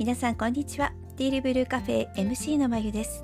[0.00, 0.94] 皆さんこんにちは。
[1.18, 3.22] ティールブルーカフェ MC のまゆです。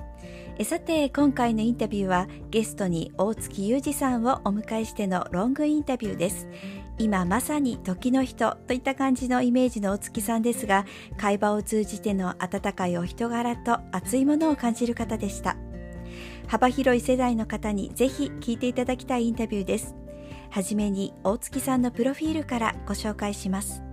[0.59, 6.47] えさて今回のインタビューはゲストに大月裕二さんをお迎えしてのロングインタビューです。
[6.98, 10.84] 今まさに時の人といった感じのイメージの大月さんですが
[11.16, 15.56] 会話を通じての温かいお人柄と熱いものを感じる方でした。
[16.47, 19.95] 幅広い世代の方にぜひ聞いていただきたいインタビューです。
[20.51, 23.86] はじめに大月さんのプロフィールからご紹介します。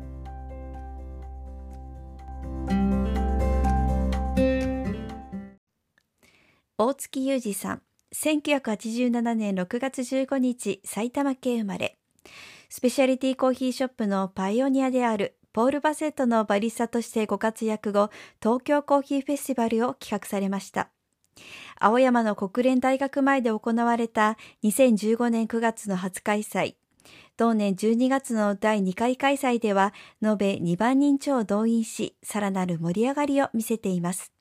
[6.75, 7.81] 大月裕二さん
[8.15, 11.99] 1987年6月15日埼玉県生まれ。
[12.67, 18.09] スペシャリティコーヒーショップのパイオニアであるポール・バセットのバリスタとしてご活躍後
[18.41, 20.89] 東京コーヒーフェスティバルを企画されました。
[21.79, 26.73] 青山の国連大学前で行われた2015年9月の初開催。
[27.37, 34.32] 同年12月の第2回開催では延べ2万人超動員しさらなる盛り上がりを見せています。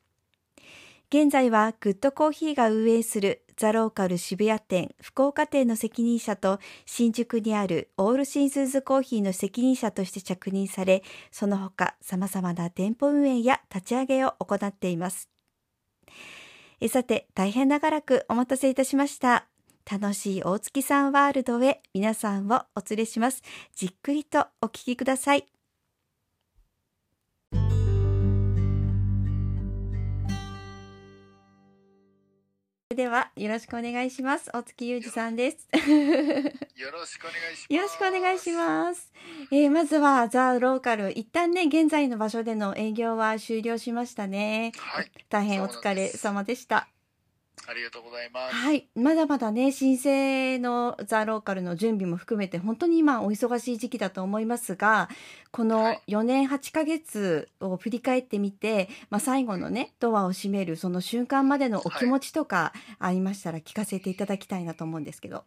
[1.13, 15.29] 現在はグッドコーヒーが運営するザローカル渋谷店、福岡店の責任者と新宿にあるオールシンズーズコーヒーの責任者として着任され、その他様々な店舗運営や立ち上げを行っています。
[16.81, 19.49] えさて、大変長らくお待たせいたしました。
[19.85, 23.43] 楽しい大月さんワールドへ皆さんをお連れします。
[23.77, 25.52] じっくりとお聞きください。
[32.95, 34.51] ではよろしくお願いします。
[34.53, 35.69] 大月裕二さんです。
[35.73, 37.75] よろしくお願いします。
[37.75, 39.13] よろしくお願いします。
[39.51, 44.73] えー、まずはザ・ローカル一旦ね現在の場所での営業は終了しましたね。
[44.79, 45.11] はい。
[45.29, 46.89] 大変お疲れ様でした。
[47.67, 48.55] ありがとうございます。
[48.55, 55.09] はい、まだまだね申請のザ・ローカルの準備も含めて本当に今お忙しい時期だと思いますが
[55.51, 65.45] このはい4年8ヶ月を振り返ってみて、まあ、最後のねドアを閉めるその瞬間までのお気持ちとかありましたら聞かせていただきたいなと思うんですけど。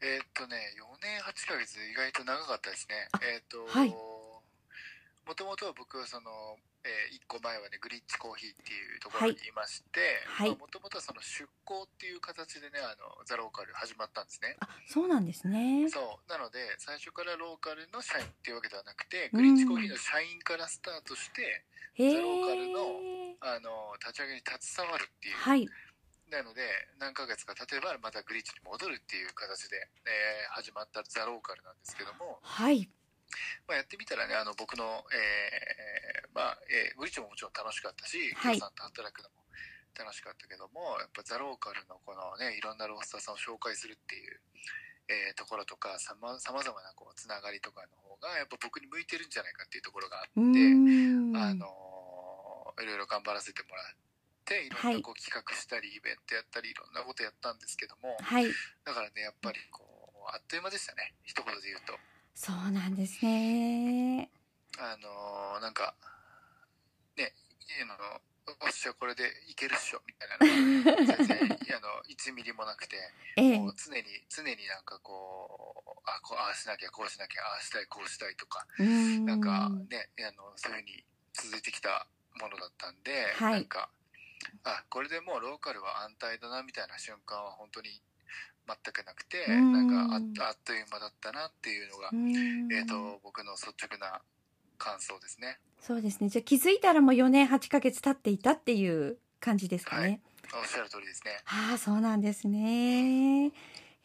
[0.00, 3.20] えーっとね、4年8ヶ月意外と長かったですねあ。
[3.22, 3.94] えーっと、はい
[5.26, 14.56] もともとは僕はその、え1個前はね、グリッチコーヒーっていうところにいまして、はいもともとはその出向っていう形でね、あの、ザ・ローカル始まったんですね。
[14.60, 15.88] あそうなんですね。
[15.88, 16.30] そう。
[16.30, 23.36] なので、最初からローカルの社員っていうわけではなくて、うんグリッチコーヒーの社員からスタートして、へザローカルのえ。
[23.40, 25.68] あの、立ち上げに携わるっていうはい。
[26.30, 26.62] なので
[26.98, 32.88] 何ヶ月か経てばまたグリッチに戻るっていう形で、えー始まったザ・ローカルなんですけども、はい。
[33.66, 39.44] まあ、やってみたらねあの僕の、えーまあえーグリッチももちろん楽しかったしはいさんと働くのも
[39.94, 44.40] 楽しかったけどもやっぱザ・ローカルのこのねいろんなロースターさんを紹介するっていう、
[45.08, 50.40] えーところとかさまざまなこうつながりとかの方がやっぱ僕に向いてるんじゃないかっていうところがあって。
[51.36, 51.94] あのー
[52.82, 53.86] いろいろ頑張らせてもらっ
[54.44, 58.50] ていろんなこう企画したりイベントやったりいろんなことやったんですけどもはい。
[58.84, 59.86] だからねやっぱりこ
[60.26, 61.94] うあっという間でしたね一言で言うと
[62.34, 64.30] そうなんですね。
[64.78, 65.94] あのーなんか
[67.16, 67.32] ね
[67.82, 68.20] あの
[68.60, 72.96] おっしゃこれでいけるっしょみたいなのが全然あの1ミリもなくて
[73.36, 79.24] ええもう常に常になんかこうあこうああしなきゃこうしなきゃああしたいこうしたいとかん。
[79.24, 83.88] なんかね、あのそういうふうに続いてきたものだったんで、はいなんか
[84.64, 88.02] あこれでもうローカルは安泰だなみたいな瞬間は本当に
[88.66, 92.14] 全くなくて、うんなんかああっという間だったなっていうのが、う
[92.74, 94.20] えー、と僕の率直な
[94.78, 95.58] 感想ですね。
[95.80, 96.28] そうですね。
[96.28, 100.20] じゃあ気づいたらもう4年8ヶ月経っていたっていう感じですかね。
[100.54, 101.32] おっしゃる通りですね。
[101.46, 103.52] ああ、そうなんですね。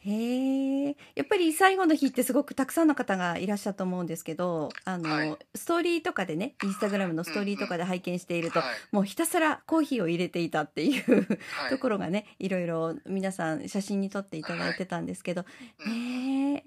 [0.02, 0.96] へえ。
[1.14, 15.44] やっぱり最後の日ってすごくたくさんの方がいらっしゃると思うんですけど、あの、はいストーリーとかでね、インスタグラムのストーリーとかで拝見していると、はいもうひたすらコーヒーを入れていたっていうはいところがね、いろいろ皆さん写真に撮っていただいてたんですけど、
[15.84, 16.64] うんへえ。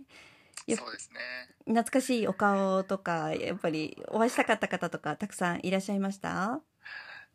[0.67, 1.19] やっそうですね。
[1.65, 6.61] 懐かしいお顔とか、やっぱりお会いしたかった方とかたくさんいらっしゃいました？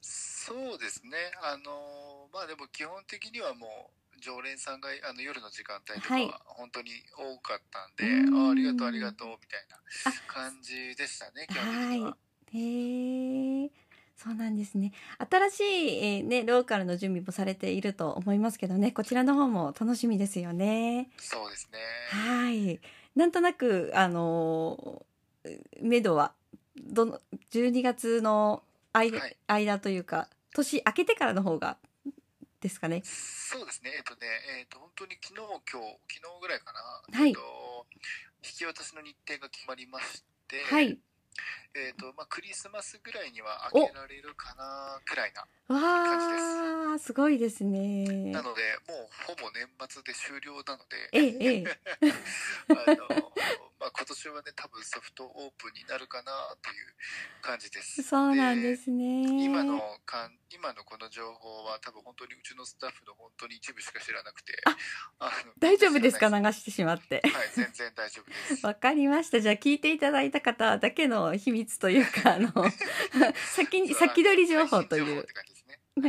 [0.00, 1.10] そうですね。
[1.42, 9.78] あのまあでも基本的にはもう常連さんがあの夜の時間帯とかはいは本当に多かったんで、うーんあありがとうありがとうみたいな
[10.26, 11.46] 感じでしたね。
[11.48, 12.16] 基本的には。
[12.52, 13.70] へえ。
[14.16, 14.92] そうなんですね。
[15.30, 15.64] 新しい、
[16.04, 21.08] えーね、ローカルの準備もされていると思いますけどね、こちらの方も楽しみですよね。
[21.18, 21.78] そうですね。
[22.10, 22.80] はい。
[23.14, 26.32] なんとなく、あのー、めどは、
[26.76, 27.20] どの、
[27.52, 31.76] 12月の間、はい間というか、年明けてからの方が、
[32.60, 33.02] ですかね。
[33.04, 33.92] そうですね。
[33.96, 34.26] えっとね、
[34.58, 37.18] えっと本当に昨日今日昨日ぐらいかな。
[37.18, 37.40] はいえっと
[38.44, 40.98] 引き渡しの日程が決まりまして、はい。
[41.74, 45.46] えっ、と、まあ、クリスマスぐらいには開けられるかな、くらいな。
[45.74, 48.32] わあ、すごいですね。
[48.32, 52.10] なので、もうほぼ年末で終了なので、ええ、ええ。
[52.74, 53.32] あの、
[53.80, 56.86] まあ、今年はね、多分ソフトオープンになるかなという
[57.42, 58.02] 感じです。
[58.02, 59.44] そうなんですね。
[59.44, 64.60] 今のかん、今のこの情報は多分本当にうちのスタッフの本当に一部しか知らなくて、
[65.20, 66.28] あの大丈夫ですか？
[66.28, 67.22] 流してしまって。
[67.24, 68.66] はい、全然大丈夫です。
[68.66, 69.40] わかりました。
[69.40, 72.50] じゃあ聞いていただいた方だけの秘密というか、あの、
[73.54, 75.24] 先に、先取り情報という。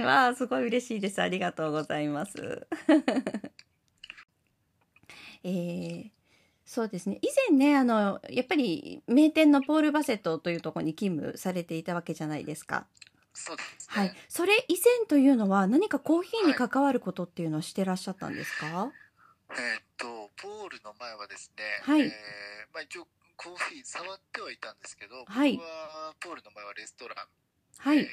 [0.03, 1.21] わあ、すごい嬉しいです。
[1.21, 2.67] ありがとうございます。
[5.43, 6.11] えー
[6.69, 7.17] そうですね。
[7.23, 12.85] 以前ね、あの、やっぱり名店のポール・バセットというところに勤務されていたわけじゃないですか。
[13.33, 14.03] そうですね。
[14.03, 14.15] はい。
[14.27, 18.91] それ以前というのは何かコーヒーに関わることっていうのをしてらっしゃったんですか、
[19.49, 22.09] えーっと、ポールの前はですね、はいえー
[22.71, 27.17] まあ一応コーヒー触ってはいたんですけど、はい僕はポールの前はレストラン、
[27.79, 27.97] はい。
[27.97, 28.05] えー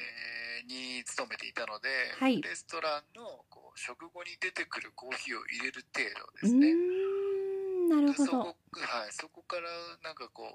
[0.67, 6.73] に勤めていたので、はいレストランのこう食後に出てくるコーヒーを入れる程度ですね。
[7.87, 8.25] ん、なるほど。
[8.25, 9.63] でそこはい、そこから
[10.03, 10.47] なんかこう、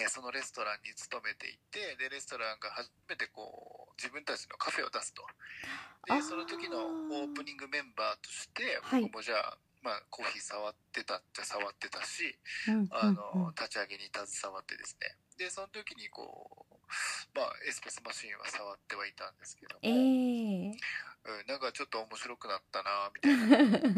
[0.00, 5.22] えーそのレストランに勤めていてでレストランが初めてこう自分たちのカフェを出すと。
[6.08, 6.16] あー。
[6.16, 9.02] でその時のオープニングメンバーとしてはい。
[9.02, 12.38] 僕もじゃあ、まあ、コーヒー触ってたっちゃ触ってたし
[12.68, 13.54] うんあの、うんうん。
[13.54, 15.16] 立ち上げに携わってですね。
[15.36, 16.74] でその時にこう、
[17.34, 19.92] まあ、エスプレッソマシンは触ってはいたんですけども、ええ
[20.70, 20.76] うん、
[21.48, 23.62] なんかちょっと面白くなったなみたいな、う
[23.92, 23.94] ん、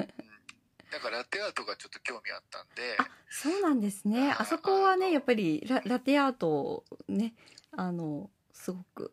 [0.94, 4.32] なんかラテアートがちょっと興味あったんであそうなんですね。
[4.38, 7.34] あそこはね、やっぱりララテアートね、
[7.72, 9.12] あの、すごく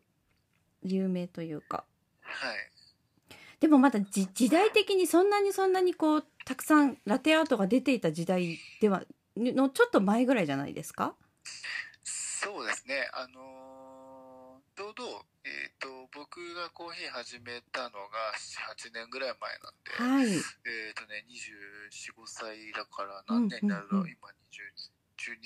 [0.84, 1.84] 有名というか。
[2.20, 2.56] はい
[3.58, 9.02] でもまだじ時代的にそんなにそんなにこう、たくさんラテアートが出ていた時代では、
[9.36, 11.14] のちょっと前ぐらいじゃないですか？
[12.04, 15.24] そうですね、あのーちょうど、
[15.82, 20.30] と、僕がコーヒー始めたのが7、8年ぐらい前なんで、はい。
[20.30, 24.30] えっ、とね、24、5歳だから何年になるの、うんうんうん今
[25.18, 25.42] 20、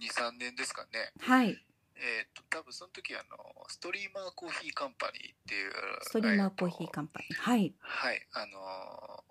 [0.00, 1.12] 2012、3年ですかね。
[1.20, 1.56] はい。
[1.96, 3.36] えっ、と、多分その時あの、
[3.68, 7.38] ストリーマーコーヒーカンパニーっていう、ストリーマーコーヒーンカンパニー。
[7.38, 7.74] はい。
[7.78, 9.29] はい、あのー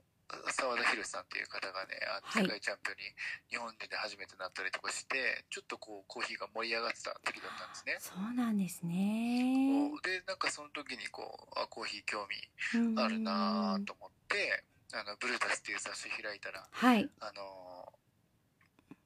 [0.53, 3.13] 澤田博さんっていう方がね、あはい世界チャンピオンに
[3.49, 7.97] 日本で初めてなったりとかして、ちょっとこうコーヒーが盛り上がってた時だったんですね。
[7.99, 9.89] そうなんですね。
[10.03, 12.37] でなんかその時にこうあコーヒー興味
[12.77, 17.09] うんあるなと思ってあのブルータスっていう雑誌開いたらはい。
[17.19, 17.91] あの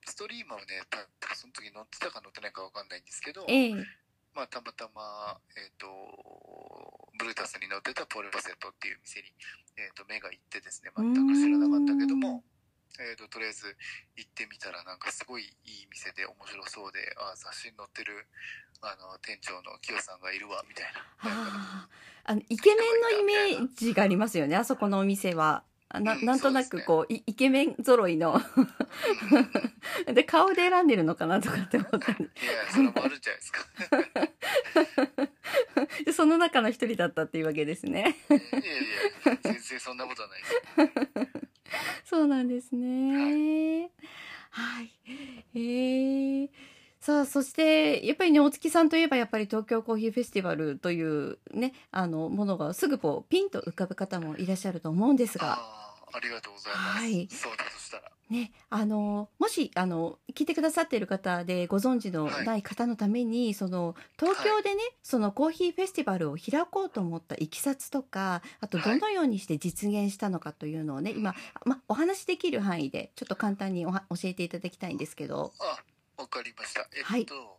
[0.06, 1.00] ストリーマーをねた
[1.36, 3.76] その時乗ってたか乗ってないかわかんないんですけど、ええ
[4.36, 5.88] まあ、たまたま、えー、と
[7.18, 9.30] ブルータスに乗ってたポール・バセットっていう店に、
[9.78, 12.42] えー、と目が行ってですね全く知らなかったけども、
[13.00, 13.78] えー、ととりあえず
[14.18, 18.26] 行ってみたらなんかすごいいい店で面白そうであ雑誌に載ってる
[18.82, 20.86] あの店長のキヨさんがいるわみたい
[21.24, 21.88] な。
[22.26, 24.56] あのイケメンのイメージがありますよね。
[24.56, 25.64] あそこのお店は。
[25.90, 28.42] あなうんなんとなそうですねくこう、イイケメン揃いの
[30.12, 33.66] で顔で選んでるのかなとかって思ったりいや、それもあるんじゃないですか。
[36.06, 38.18] でその中の一人だったっていうわけですね。
[38.30, 38.44] いやい
[39.26, 41.50] や、全然そんなことはないです。
[42.06, 43.92] そうなんですね。
[44.52, 44.92] はい。
[45.56, 46.50] えー
[47.04, 57.00] さあ、そして、やっぱりね、大月さんといえば、やっぱり東京コーヒーフェスティバルというね、あの、ものがすぐこう、ピンと浮かぶ方もいらっしゃると思うんですが、ああ、ありがとうございます。
[57.00, 58.13] はいそうだとしたら。
[58.34, 75.54] ね、あの、もし、あの、聞いてくださっている方でご存知のない方のために、その、東京でね、そのコーヒーフェスティバルを開こうと思ったいきさつとか、あと、どのようにして実現したのかというのをね、今、ま、お話しできる範囲で、ちょっと簡単におは教えていただきたいんですけど。
[75.60, 76.88] あ、わかりました。
[76.96, 77.53] えっと、はい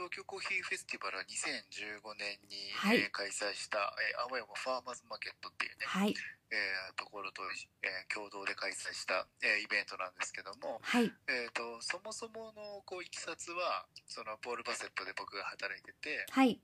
[0.00, 6.16] 東京コーヒーフェスティバルは2015年に、はいえー開催した、えー青山ファーマーズマーケットっていうね、はい。
[6.48, 7.44] えーところと、
[7.84, 11.12] えー共同で開催した、えーイベントなんですけども、はい。
[11.28, 16.56] えー、とそもそものこういきさつはそのポール・バセットで僕が働いててはい。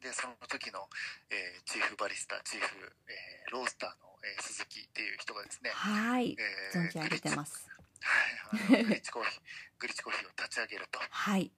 [0.00, 0.88] でその時の、
[1.28, 2.80] えーチーフバリスタチーフ、
[3.12, 6.32] えーロースターの、えー鈴木っていう人がですね、はい。
[6.32, 7.68] え存じ上げてすます。
[8.00, 9.40] はい、グリッチコーヒー
[9.76, 11.52] グリッチコーヒーを立ち上げるとはい。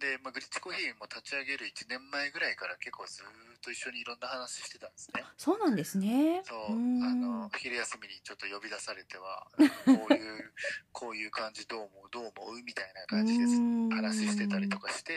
[0.00, 6.40] で、まあ、グリッチコーヒーも立ち上げる1年前ぐらいから結構ずーっと一緒にいろんな話してたんですねそうなんですね。
[6.44, 9.46] そうーんあの昼休みにちょっと呼び出されては
[9.84, 10.52] こういう
[10.90, 13.52] こういう感じどう思うどう思うみたいな感じです
[13.94, 15.14] 話してたりとかして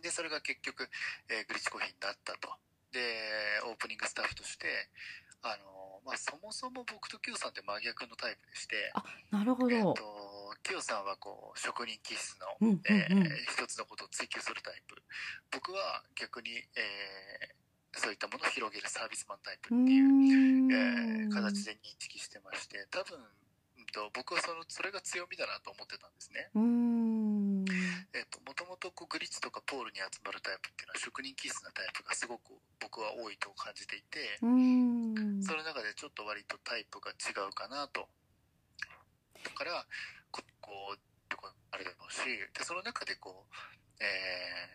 [0.00, 0.88] でそれが結局、
[1.28, 2.48] えーグリッチコーヒーになったと
[2.92, 4.88] でオープニングスタッフとして
[5.42, 9.94] あの、まあ、そもそも僕と Q さんって真逆のタイプでして、あなるほえー、ど。
[9.94, 13.22] とまあ、キヨさんはこう職人気質の、うんうんえうん。
[13.22, 14.96] ー一つのことを追求するタイプ。
[15.50, 17.56] 僕は逆に、えー
[17.98, 20.68] そういったものを広げるサービスマンタイプうっていう、ん。
[20.68, 26.50] えー形で認識してまして多分うんと僕はそのそれが強みだなと思ってたんですね。
[26.54, 27.64] うん。
[28.12, 35.40] えっともともとグリッチとかポールに集まるタイプっていうのは職人気質なタイプがすごく僕は多いと感じていて、うん。
[35.42, 38.08] その中でちょっと割とタイプが違うかなと。
[39.44, 39.86] だから
[40.60, 40.96] こ
[41.36, 42.20] こうあれだろうし
[42.56, 43.54] でその中でこう、
[44.00, 44.04] え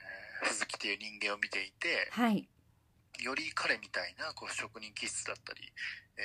[0.08, 0.12] ー
[0.44, 2.48] 鈴木っていう人間を見ていてはい。
[3.20, 5.62] より彼みたいなこう職人気質だったり、
[6.18, 6.22] え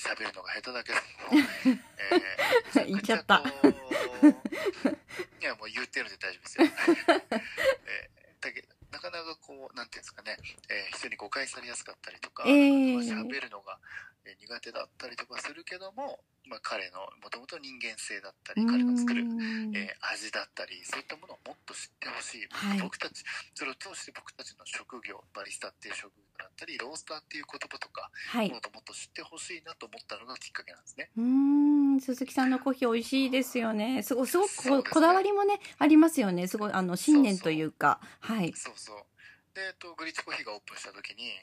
[0.00, 1.02] 喋るのが下手だけども、
[2.80, 3.42] えー、言っちゃった。
[5.40, 6.64] いやもう言ってるんで大丈夫ですよ。
[7.84, 10.38] えーだけなかなかこうなんていうんですかね、
[10.70, 12.98] えー人に誤解されやすかったりとか、えー。
[13.00, 13.78] 喋るのが
[14.17, 19.76] えー苦手だったりとかするけども、まあ、彼のもともと人間性だったり彼の作る、うん。
[19.76, 22.80] えー味だったりそういったものをもっと知ってほしい、はい。
[22.80, 23.22] 僕たち
[23.54, 28.50] それを通して僕たちの職業バリスタっていう職業だったりロースターっていう言葉とか、はい。
[28.50, 31.10] もっともっと知ってほしいなと思ったのがきっかけなんですね。
[31.16, 31.24] うー
[31.96, 32.00] ん。
[32.00, 34.02] 鈴木さんのコーヒー美味しいですよね。
[34.02, 34.82] すごすごくこ,、ね。
[34.82, 36.46] こだわりもねありますよね。
[36.46, 38.00] すごいあの信念というか。
[38.20, 38.52] はい。
[38.54, 38.96] そうそう
[39.58, 41.34] で、えっと、グリッチコーヒーがオープンした時に、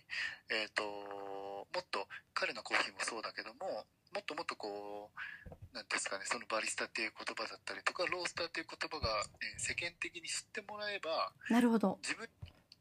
[0.48, 3.84] えっと、もっと彼のコーヒーもそうだけども
[4.16, 9.12] もっともっとこうなんですかねそのバリスタっていう言葉だったりとかロースターっていう言葉が、
[9.44, 12.00] えー世間的に知ってもらえばなるほど。
[12.00, 12.24] 自分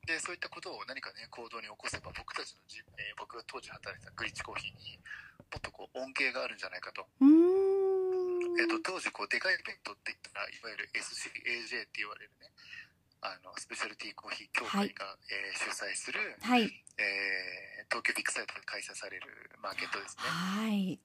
[0.07, 5.03] でそういったことを何かね行動に起こせば僕たちのじ、えー僕が当時働いてたグリッチコーヒーに
[5.51, 12.51] もっとこう恩恵があるんじゃないかと,、うーんえっと当時こうでかいイベントって言ったらいわゆる SCAJ って言われるね
[13.25, 16.69] あのスペシャルティーコーヒー協会が、えー主催する、はい。
[16.99, 19.29] えー東京ビッグサイトで開催される
[19.61, 20.25] マーケットですね。
[20.25, 20.99] はい。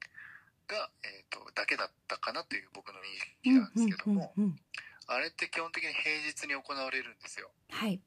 [0.67, 2.99] が、えー、とだけだったかなという僕の
[3.43, 4.59] 認う識なんですんうんけども、うんうん。
[5.07, 7.51] あれって基本的に平日に行われるんですよ。
[7.71, 7.99] はい。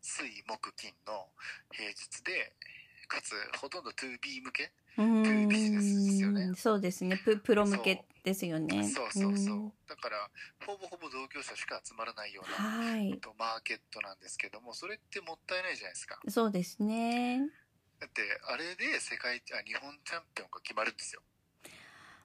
[0.00, 1.26] 水木金の
[1.72, 2.52] 平日で
[3.08, 5.48] かつほとんど 2B 向け、うーん。
[5.48, 6.54] ビジネスですよね。
[6.56, 7.16] そうですね。
[7.18, 8.88] ププロ向けですよね。
[8.88, 9.12] そう。
[9.12, 9.72] そうそう、ん。
[9.88, 10.28] だから
[10.66, 13.18] ほぼほぼ同業者しか集まらないような、はい。
[13.18, 16.18] とマーケットなんですけどもそれってもったいないじゃないですか。
[16.28, 17.40] そうですね。
[18.00, 21.22] だってあれで世界あ日本チャンピオンが決まるんですよ。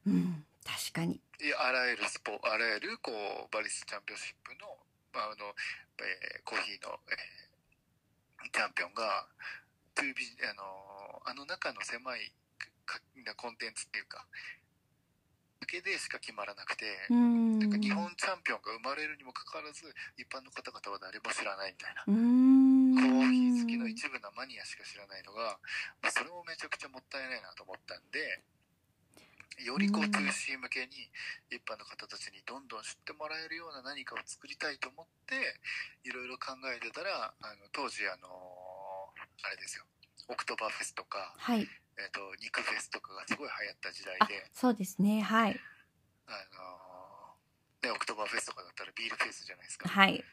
[0.07, 0.45] うん。
[0.63, 1.21] 確かに。
[1.41, 4.77] いやあらゆるスポあらゆるこうバリスタチャンピオンシップの,、
[5.13, 5.51] まああの
[5.99, 7.55] えーコーヒーの、えー
[8.53, 9.27] チャンピオンが
[9.95, 10.13] 2B
[10.47, 10.63] あの
[11.25, 12.31] あの中の狭い
[13.35, 14.25] コンテンツっていうか
[15.59, 19.81] だけでしか決まらなくて、なんか日本チャンピオンが生まれるにもかかわらず
[20.13, 22.05] 一般の方々は誰も知らないみたいな。
[22.05, 25.57] コーヒー好きの一部なマニアしか知らないのが、
[26.05, 28.45] まあ、それもめちゃくちゃもったいないなと思ったんで
[29.63, 31.09] よりこううん 2C 向けに
[31.49, 35.35] 一般の方たちにどんどん知ってもらえるような何かを作りたいと思って
[36.03, 39.83] いろいろ考えてたらあの当時あのあれですよ。
[40.27, 45.21] オクトバーフェスとか、はいえっと肉フェスとかがすごい流行った時代あでそうですね。
[45.21, 45.59] はい。
[46.27, 49.87] あの、ね、オクトバーフェスとかだったらビールフェスじゃないですか。
[49.87, 50.23] はい。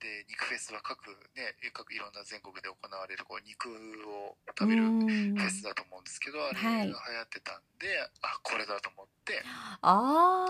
[0.00, 1.06] で肉フェスは各
[1.38, 3.70] ね各いろんな全国で行われるこう肉
[4.10, 6.90] を食べるフェスだと思うんですけど、あれはい。
[6.90, 7.86] が流行ってたんで、
[8.22, 9.42] あこれだと思って。
[9.82, 10.46] あ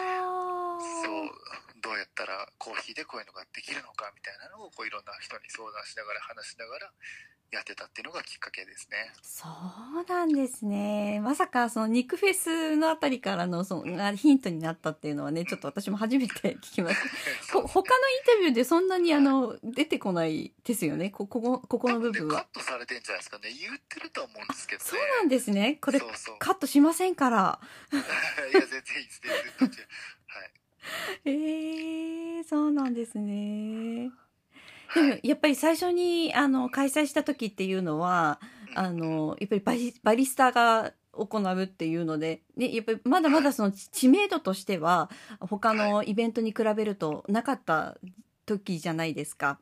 [1.04, 1.30] そう
[1.82, 6.92] どうやったらコーヒーでこういうのができるのかみたいなのをこういろんな人に相談しながら話しながら
[7.52, 8.96] やってたっていうのがきっかけですね。
[9.20, 11.20] そうなんですね。
[11.22, 16.96] まさかその肉フェスのあたりからのそのがヒントになったっていうのはね、ちょっと私も初めて聞きまし
[17.48, 17.52] た。
[17.60, 21.10] ほ他のインタビューでそんなにあの出てこないですよね。
[21.10, 22.34] こここここの部分は。
[22.36, 25.78] ねカットされてんじゃないですかね言ってるとは思うんですけどねそうなんですね。
[25.82, 26.00] これ
[26.38, 27.60] カットしませんから。
[27.92, 29.82] いや全然いいです全然途中
[30.28, 30.50] はい
[31.26, 34.10] えー、そうなんですね。
[34.94, 38.78] でもやっぱり最初にあの開催した時っていうのはうん。
[38.78, 47.98] あのやっぱりバリバリスタが行うっていうので、ね、やっぱりまだまだその知知名度としては他のイベントに比べるとなかった
[48.46, 49.58] 時じゃないですか。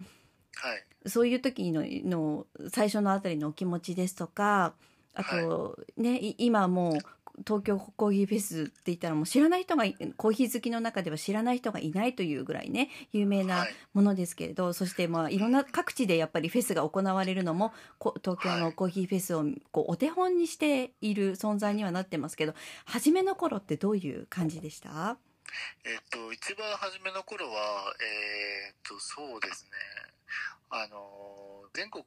[0.54, 1.08] はい。
[1.08, 4.74] そういう時のの最初のあたりのお気持ちですとか
[5.14, 6.98] あと、ねい今もう
[7.38, 13.74] 東京コーヒーフェスって言ったらもう知らない人がいコーヒー好きの中では知らない人がいないというぐらいね有名なはい。
[13.92, 25.16] ものですけれど、そしてまあいろんな各地でやっぱりフェスが行われるのもこ東京のコーヒーフェスをこうお手本にしている存在にはなってますけど初めの頃ってどういう感じでした？
[25.84, 29.70] えっと一番初めの頃はえーっとそうですね。
[30.70, 32.04] あの全国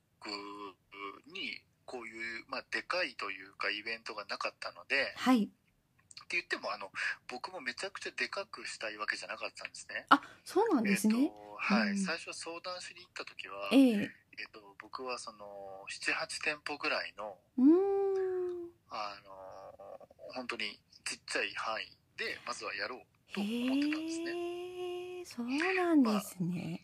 [1.33, 6.89] にこういう、まあ、でかいというかイベントがなかったのではいって言ってもあの
[7.27, 10.05] 僕もめちゃくちゃでかくしたいわけじゃなかったんですね。
[10.09, 11.15] あ、そうなんですね。
[11.19, 18.69] えっとはい、うん最初相談しに行った時は、えええっと僕はその78店舗ぐらいのうーん。
[18.89, 21.85] あの本当にちっちゃい範囲
[22.17, 24.31] でまずはやろうとへ思ってたんですね。
[25.21, 26.81] え、そうなんですね。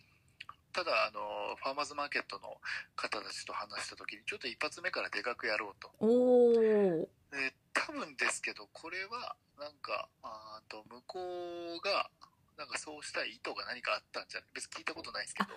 [0.80, 1.20] ただあの
[1.60, 2.56] ファーマーズマーケットの
[2.96, 5.92] 方たちと話した時にちょっと一発目からでかくやろうと。
[6.00, 7.10] おお。
[7.36, 12.10] で多分ですけどこれはなんかあーと向こうが
[12.58, 14.50] なんかそうしたい意図が何かあったんじゃない？
[14.56, 15.50] 別に聞いたことないですけど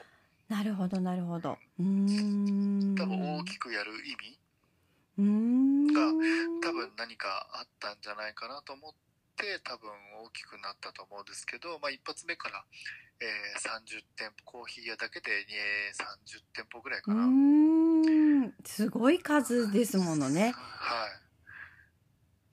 [0.49, 1.57] なるほど、なるほど。
[1.79, 2.97] うーん。
[2.97, 5.95] 多分大きくやる意味？
[5.95, 6.03] が
[6.69, 8.93] 多分何かあったんじゃないかなと思っ
[9.37, 9.89] て多分
[10.27, 12.65] 大きくなったと思うんですけど、まあ、一発目から、
[13.23, 16.03] えー30店舗コーヒー屋だけで、えー
[16.35, 17.27] 30店舗ぐらいかうな、ー
[18.49, 18.55] ん。
[18.65, 20.53] すごい数ですものね。
[20.55, 21.11] はい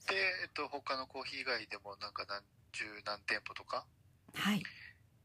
[0.10, 2.42] で、えっと、他のコーヒー以外でもなんか何
[2.74, 3.86] 十何店舗とか？
[4.36, 4.64] はい。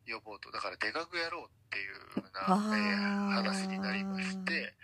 [0.07, 4.75] 呼ぼうとだからでかくやろうっていう風な、えー話になりまして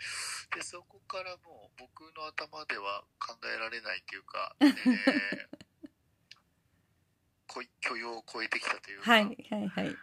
[0.57, 4.71] でそこからもう僕の頭では考えられないというか、えー
[7.81, 9.97] 許容を超えてきたというか、はい、はい、はい。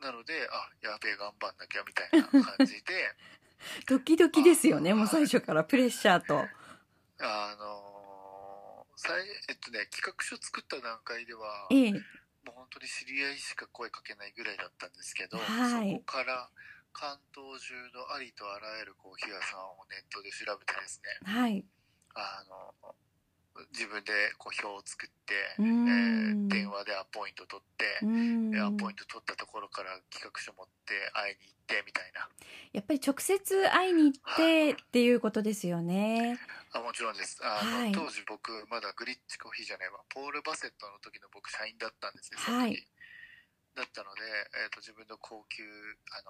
[0.00, 3.14] なのであやべえ頑張んなきゃみたいな感じで
[3.86, 6.48] ドキドキですよね、もう最初からプレッシャーと。
[7.20, 7.90] あのー
[9.48, 11.92] えっとね企画書作った段階ではええ。
[11.92, 16.50] もう本当に知り合いしか声かけないぐらいだったんですけど、はいそこから
[16.92, 21.64] 関東中のありとあらゆるコーヒー屋さんをネットで調べてですねはい。
[22.14, 22.94] あの
[23.72, 26.46] 自分でこう表を作って、えん。
[26.46, 27.84] ー電話でアポイント取って
[28.60, 32.28] アポイント取ったところから企画書持って会いに行ってみたいな。
[32.72, 36.38] やっぱり直接会いに行ってっていうことですよね。
[36.72, 37.38] あもちろんです。
[37.42, 37.92] あの、はい。
[37.92, 42.86] 当時僕まだグリッチコーヒーじゃないわポール・バセットの時の僕社員だったんですよはい。
[43.74, 44.22] だったので、
[44.64, 46.22] えー、と自分の高級あ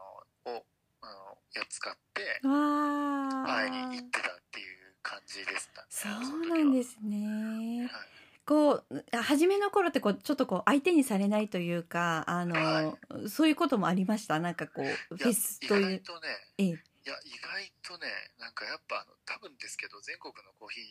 [0.49, 0.65] のを
[1.03, 4.11] あのやつ買ってわ会いに行っー。
[4.13, 7.89] てたっていう感じでした、そうなんですすね。
[7.91, 7.99] は。
[7.99, 8.03] い。
[8.47, 14.41] こう初めの頃ってこうちょっとこう相手にされないというかあの、はそういうこともありました？
[14.41, 16.03] なんかこうフェス意という。
[16.03, 16.67] 外とねええ。
[16.67, 16.73] い
[17.09, 18.09] や意外とね
[18.39, 20.85] なんかやっぱあの多分ですけど全国のコーヒー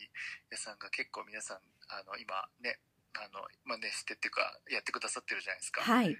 [0.50, 1.56] 屋さんが結構皆さん
[1.88, 2.78] あの今ね
[3.14, 6.16] あの、まあね、知ってっていうかやってくださってるじゃないですか、はい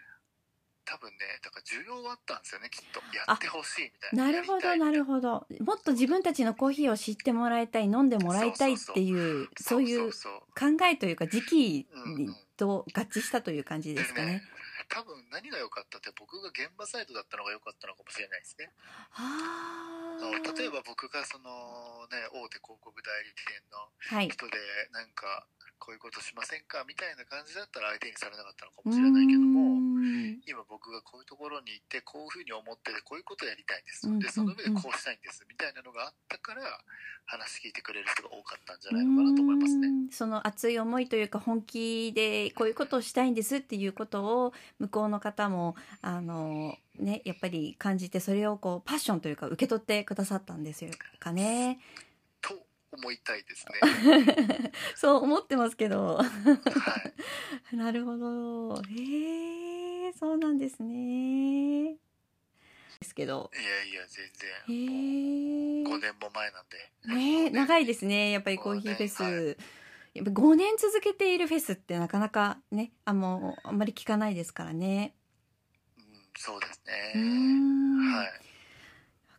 [0.85, 3.01] 多分ねだから需要はあったんですよねきっと。
[3.15, 4.91] やってほしいみたいななるほどな。
[4.91, 5.47] るほど。
[5.61, 9.13] もっと自分たちのコーヒーを知ってもらいたい飲んでもらいたいってい
[9.43, 11.87] うどそういう考えというか時期
[12.57, 14.43] と合致したという感じですかね。
[14.89, 18.73] 多分何が良かったって僕が現場サイドだったのが良かったのかもしれないですね。
[20.59, 21.47] 例えば僕がその
[22.11, 23.79] ね大手広告代理店の
[24.19, 24.29] はい。
[24.29, 24.53] 人で
[24.93, 25.47] なんか
[25.79, 29.80] こういうことしませんかみたいな感じだったら相手にされなかったのかうもしれないけども
[30.47, 36.63] 今僕がこういうところに行ってこういうふうに思っててこういうことやりたいんですうんでその上でこうしたいんですみたいなのがあったから
[37.27, 39.89] 話聞いてくれる人が多かったんじゃないのかなと思いますね。
[40.11, 51.79] その熱い思いというか本気でこういうことをしたいんですっていうことを向こうの方もあのねやっぱり感じてそれをこうパッションというか受け取ってくださったんですよかね。
[52.41, 52.55] と
[52.93, 53.67] 思いたいです
[54.03, 54.73] ね。
[54.97, 56.17] そう思ってますけど。
[56.17, 57.11] はい。
[57.77, 58.75] なるほど。
[58.83, 59.70] へえ、
[60.21, 61.97] そうなんですね。
[63.01, 63.51] ですけど。
[63.53, 64.25] いやいや全
[64.69, 66.01] へ然もう5え。
[66.01, 68.31] 年も前なんでねえ長いですね。
[68.31, 69.59] やっぱりコーヒーフェス。
[70.15, 75.15] やっぱ5年続けているフェスってなかなかね、あもうあんまり聞かないですからね。
[75.99, 76.05] うん
[76.37, 76.93] そうですね
[77.97, 78.51] はい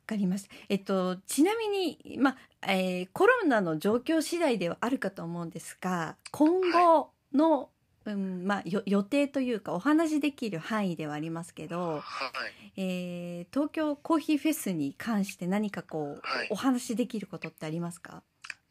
[0.05, 0.49] かりました。
[0.69, 7.70] えっと、ちなみに、まあ、えーコロナの状況次第ではあるかと思うんですが、今後の、
[8.05, 12.73] うん、まあ、よ予定というか、お話しできる範囲ではありますけど、はい。
[12.77, 16.47] えー東京コーヒーフェスに関して何かこう、はい。
[16.49, 18.23] お話しできることってありますか？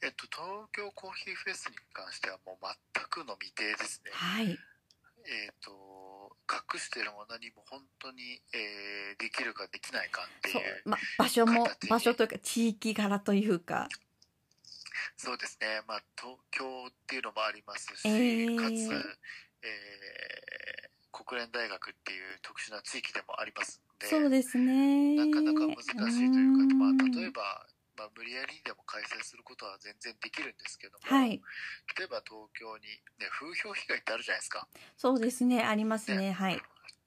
[0.03, 4.11] えっと東京コーヒーフェスに関してはもう全くの未定ですね。
[4.13, 4.47] はい。
[4.47, 10.63] えっと隠してるも何も本当に、えーできるかできないかっていそう。
[10.63, 13.89] う、まあ、場所も形、場所というか地域柄というか、
[15.17, 18.73] そうですねまあ東京っていうのもありますし、えーかつ、
[19.63, 25.17] えー国連大学っていう特殊な地域でもありますのでそうですね。
[25.17, 27.67] なかなか難しいというか、まあ、例えば、ば、
[27.99, 31.37] まあ、無理やりにでも開催することは全然できるんですけども、はい。
[31.99, 32.89] 例えば東京に、
[33.21, 36.33] ね、風評被害ってあるじゃないですかそうですね、ありますね。
[36.33, 36.61] はい。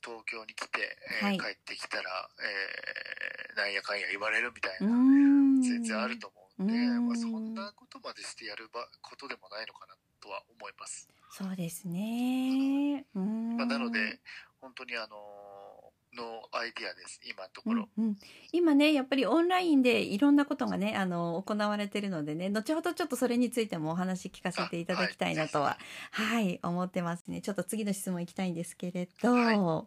[0.04, 5.62] 東京に来て、えーはい帰ってきたら、えーなんやかんや言われるみたいな、ん。
[5.62, 7.08] 全然あると思うんで、うーん。
[7.08, 11.10] まあ、そんなことまでしてやるばことでもないのかなっとは思います。
[11.32, 13.06] そうですね。
[13.14, 13.58] うん。
[13.58, 14.20] まあ、なので、
[14.62, 15.18] 本当にあの
[16.16, 17.90] のアイディアです、今のところ。
[17.98, 18.16] うんうん、
[18.52, 25.78] 今ねやっぱりオンラインでいろんなことがねあの行われてるのでね後ほどちょっとそれについてもお話聞かせていただきたいなとは
[26.12, 27.42] はい、思ってますね。
[27.42, 29.86] ちょっと次の質問いきたいんですけれど、は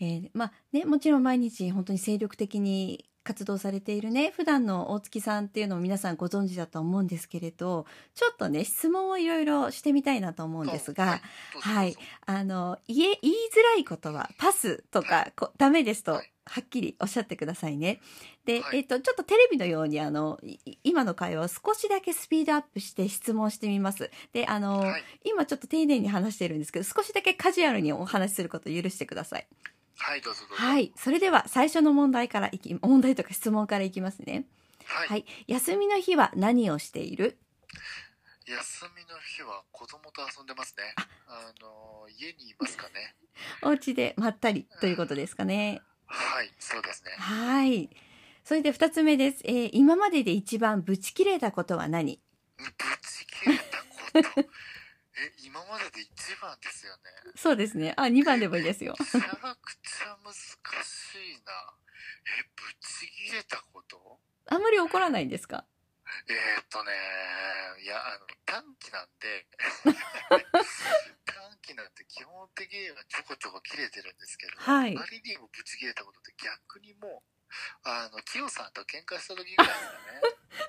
[0.00, 11.20] えーまあねもちろん毎日本当に精力的に活動されているね普段の大月さんっていうのを皆さんご存知だと思うんですけれどちょっとね質問をいろいろしてみたいなと思うんですが、
[11.60, 11.96] はい。
[12.26, 15.32] あの言え言いづらいことはパスとか、はい。
[15.36, 16.32] こダメですと、はい。
[16.44, 18.00] はっきりおっしゃってくださいね。
[18.44, 18.78] で、はい。
[18.78, 24.10] えっとちょっとテレビのようにあのい今の会話を少しだけスピードアップして質問してみます。
[24.32, 25.04] であの、はい。
[25.24, 29.46] 今ちょっと丁寧に話してるんですけど少しだけカジュアルにお話しすることを許してください。
[29.96, 30.64] はい、どうぞどうぞ。
[30.64, 34.46] はい、それでは最初の問題からいき問題とか質問からいきますね。
[34.84, 37.38] はいはい、休みの日は何をしている？
[38.46, 40.94] 休みの日は子供と遊んでますね。
[41.28, 43.14] あの家にいますかね。
[43.62, 45.80] お家でまったりということですかね。
[46.06, 47.12] はい、そうですね。
[47.12, 47.88] はい。
[48.44, 49.42] それで二つ目です。
[49.44, 52.20] えー今までで一番ブチ切れたことは何？
[52.58, 54.48] ぶち切れたこと。
[55.18, 57.02] え、今までで一番ですよね。
[57.36, 57.92] そうですね。
[57.96, 58.94] あ、二番でもいいですよ。
[58.98, 61.52] めちゃくちゃ難しいな。
[62.24, 64.18] え、ぶち切れたこと？
[64.46, 65.64] あんまり怒らないんですか？
[66.28, 66.92] えー、っとね、
[67.82, 69.46] いや、あの、短期なんで、
[71.24, 79.74] 短期なんて基本的にはちょこちょこ切れてるんですけど、はいあまりにもぶち切れたことって逆にもう、あの、キヨさんと喧嘩した時ぐらいで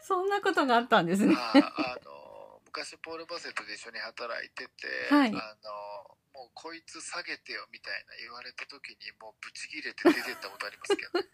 [0.01, 1.25] す そんなことがあったんです。
[1.25, 1.36] ね。
[1.36, 2.42] ああの、
[2.73, 11.29] 昔ポール・バセットで一緒に働いてて、はいあの、もうこいつ下げてよみたいな言われた時にもうぶち切れて出てったことありますけどね。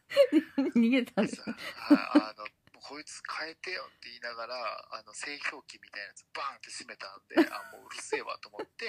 [0.76, 1.40] 逃げたんです。
[1.40, 4.56] はいあのこいつ変えてよって言いながら
[4.96, 8.88] あの製氷機みたいなやつバーンって閉めたんで あもううるせえわと思って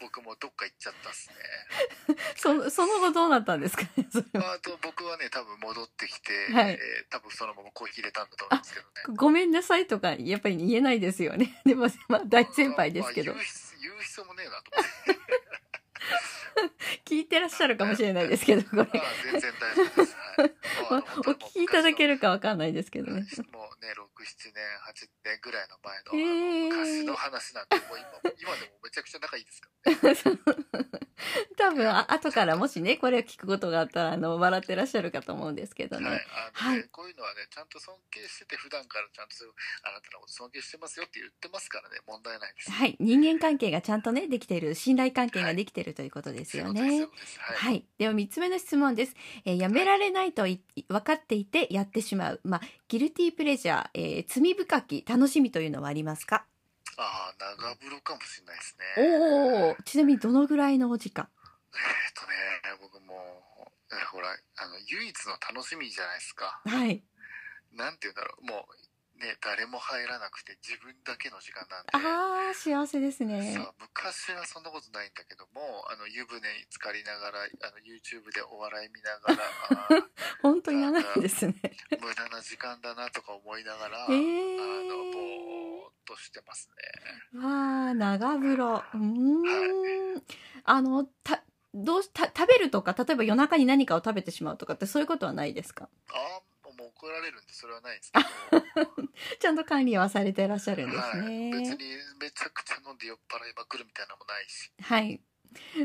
[0.00, 1.34] 僕もどっか行っちゃったっすね。
[2.36, 4.52] そその後どうなったんですかねそれは。
[4.52, 6.74] あと僕はね多分戻ってきて、はい。
[6.74, 9.16] えー多分そのままコーヒー入れたんだと思うんですけどね。
[9.16, 11.60] ごめんなさいとかやっぱり言えないですよね。
[11.64, 13.34] でも、まあ、大先輩ですけど。
[13.34, 15.20] まあ、言う必言う必要もねえなと思って。
[17.04, 18.82] 聞いてらっしゃるかもしれないですけど、これ。
[18.82, 18.86] あ
[19.24, 20.16] 全然大丈夫です、
[21.26, 23.12] お聞きいただけるるかわかんないですけどね。
[23.12, 31.00] もうね67年8年ぐらいの前の,、昔の話なんでもう今今でもめちゃくちゃ仲いいですからね。
[31.56, 36.84] 多分あ後からもしねこれを聞くことがあったらあの笑ってらっしゃるかと思うんですけどね、はい、あのねはい。
[36.90, 39.34] こういうのはね、ちゃんと尊敬してて、普段からちゃんと
[39.84, 42.70] あなたのこと尊敬してますよって言ってますからね、問題ないです。
[42.70, 47.06] はい、人間関係がちゃんとねできている信頼関係ができているということですよね。
[47.36, 49.14] はい、では三つ目の質問です。
[49.44, 56.44] えーやめられないとい分かっていてやってしまう、まあギルティープレジャー、えー罪深き楽しみというのはありますか？
[56.96, 58.84] ああ、長風呂かもしれないですね。
[58.98, 61.28] おお、ちなみにどのぐらいのお時間？
[61.72, 61.76] え
[62.10, 63.14] っとね、僕も
[64.12, 66.60] ほら、あの、唯一の楽しみじゃないですか。
[66.64, 67.02] はい。
[67.72, 68.74] なんて言うんだろう、もう、
[69.20, 71.90] ね、誰も入らなくて自分だけの時間なんで。
[71.92, 73.56] ああ幸せですね。
[73.78, 75.60] 昔はそんなことないんだけども
[75.92, 80.02] あの湯船に浸かりながらあの YouTube でお笑い見ながら
[80.42, 81.54] 本当に長いですね。
[82.00, 86.70] 無駄な時間だなとか思いながら、えあのーぼーっとしてます
[87.34, 87.40] ね。
[87.40, 88.82] わあ長風呂。
[88.94, 90.22] うーん、
[90.64, 95.88] あのたどうした食べるとか例えば夜中に何かを食べてしまうとかってそういうことはないですか？
[96.08, 96.49] あー
[96.80, 98.20] もう怒られるんでそれはないですけ
[98.80, 98.86] ど、
[99.38, 104.72] ちゃんと管理はされていらっしゃるんですはい、別ねにめちゃくちゃ飲んで酔っ払いまくるみたいなのもないし。
[104.80, 105.20] はい。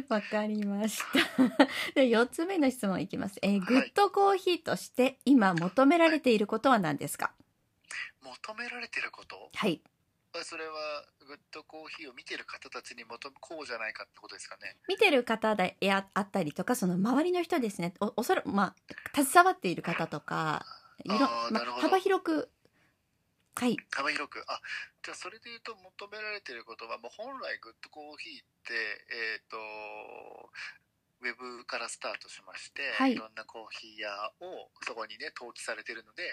[0.10, 1.66] わかりました。
[1.96, 3.60] で4つ目の質問いきます、えーはい。
[3.62, 7.34] グッドコーヒーとして今求められていることは何ですか？
[8.22, 9.50] 求められてること？
[9.54, 9.82] はい。
[10.44, 14.78] それはグッドコーヒーを見てる方たちに求めこうじゃないかってことですかね。
[14.88, 17.94] 見てる方でやあったりとかその周りの人ですね。
[18.02, 18.76] おおそらくま
[19.16, 20.66] あ携わっている方とか
[21.06, 22.50] いろまあ幅広く
[23.56, 23.78] はい。
[23.96, 24.44] 幅広く。
[24.48, 24.60] あ
[25.02, 28.76] じゃあそれで言うと求められてることはもう本来グッドコーヒーって
[29.08, 29.56] えっ、と
[31.24, 33.14] ウェブからスタートしまして、はい。
[33.14, 34.12] い、ろんなコーヒー屋
[34.44, 36.28] をそこにね登記されてるので、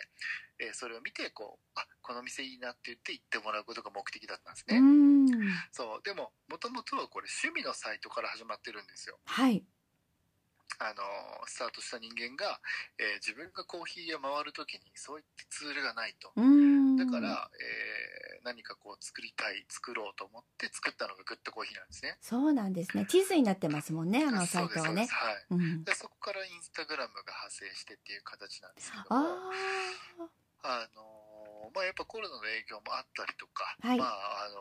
[0.58, 5.30] えーそれを見てこうあこの店いいなって言って行ってもらうことが目的だったんですね、ん。
[5.70, 6.02] そう。
[6.02, 9.22] でももともとはこれ趣味のサイトから始まってるんですよ。
[9.24, 9.62] はい
[10.78, 11.02] あの
[11.46, 12.60] スタートした人間が、
[12.98, 16.32] えー自分がコーヒー屋回る時にそういったツールがないと。
[16.34, 22.18] だから、えー何かこう作りたい作ろうと思って作ったのがグッドコーヒーなんですね。
[22.20, 23.06] そうなんですね。
[23.06, 24.90] 地図になってますもんねあのサイトはね。
[24.90, 25.06] そうです。
[25.06, 25.46] そうですはい。
[25.50, 25.84] うん。
[25.84, 29.06] でそこからインスタグラムが派生してっていう形なんですけども。
[29.10, 29.50] あ
[30.64, 33.98] あのーまあやっぱコロナの影響もあったりとか、はい。
[33.98, 34.58] まああの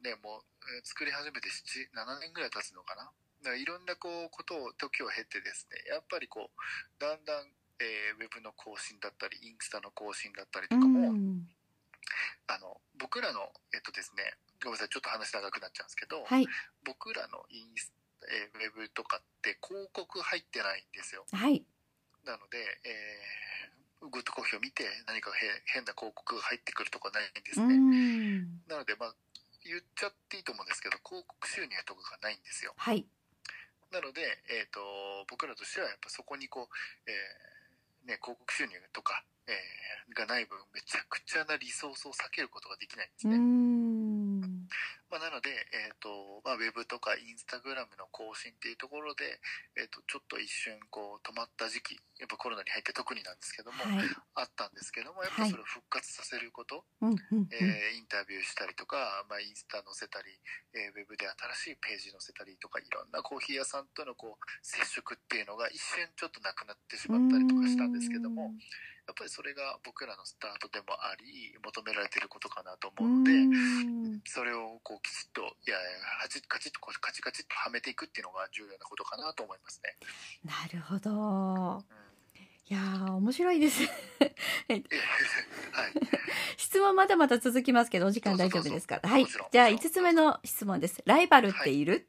[0.00, 0.42] ーね、もう、
[0.76, 3.10] えー作り始めて7、7年ぐらい経つのかな。
[3.50, 7.46] らいろんなこう、ことを、時を経てですね、やっぱりこう、だんだん、
[7.80, 11.48] えーウェブの更新だったり、インスタの更新だったりとうかも、ん。
[12.46, 14.22] あの、僕らの、えっとですね、
[14.62, 16.46] ごめんなさい、ちょっと話長くなっちゃうんですけど、はい。
[16.84, 17.92] 僕らのインス、
[18.30, 21.26] えーウェブとかって広告入ってないんですよ。
[21.32, 21.64] はい。
[22.24, 27.74] なので、えーグッドコーヒーを見て何かへ変な広告が入ってくるとかないんですうね。
[27.78, 28.60] ん。
[28.68, 29.14] なので、まあ、
[29.64, 32.74] 言っちゃっていいと思うんですけど、広告収入とかがないんですよ。
[32.76, 33.06] はい。
[33.94, 34.82] なので、えっ、と、
[35.30, 39.54] 僕らとしてはやっぱそこにこう、えーね、広告収入とか、えー
[40.12, 43.36] がない分、めちゃくちゃなリソースを避けることができないんですね。
[45.14, 45.20] ん。
[45.20, 49.38] まあ、なので、えっ、と、まあ、ウェブとかインスタグラムの更新っていうところで、
[49.78, 54.10] えっ、と、ちょっと一瞬こう止まった時期、やっぱコロナに入って特になんですけども、はい。
[54.34, 57.14] あったんですけども、やっぱそれを復活させること、うん。
[57.14, 57.48] うん。
[57.54, 60.34] えーインタビューしたりとか、まあ、インスタ載せたり、
[60.74, 68.50] えーウェブで新しいページ載せたりとか、いろんなコーヒー屋さんとのこう接触っていうのが一瞬ちょっとなくなってしまったりとかしたんですけども、
[69.06, 74.20] やっぱりそれが僕らのスタートでもあり、求められてることかなとう思うので、ん。
[74.24, 75.76] それをこうきちっと、いや、
[76.22, 79.96] はちカチッとカチカチっとはめていくっていうのが重要なことかなと思いますね。
[80.44, 81.10] なるほど。
[81.78, 82.04] うん
[82.66, 83.82] いやー、面白いです。
[84.70, 84.84] えはい。
[86.56, 89.00] 質問まだまだ続きますけど、お時間大丈夫ですか？
[89.04, 89.26] はい。
[89.26, 91.02] じゃあ、もちろん5つ目の質問です。
[91.04, 92.08] ライバルっている？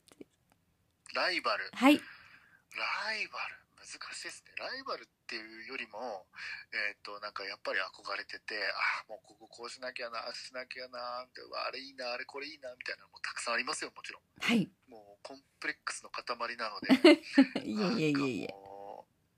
[1.13, 1.69] ライバル。
[1.73, 1.97] はい。
[1.97, 6.25] ライバル難しいですねライバルっていうよりも
[6.71, 8.55] えっ、となんかやっぱり憧れてて
[9.03, 14.69] あもうこここうしなきゃなしなきゃなってうわあれいいなあれこれいいなみたいなのもたくさんありますよもちろんはい。
[14.87, 16.23] もうコンプレックスの塊
[16.55, 17.19] なので
[17.67, 18.53] いえいえいえいえ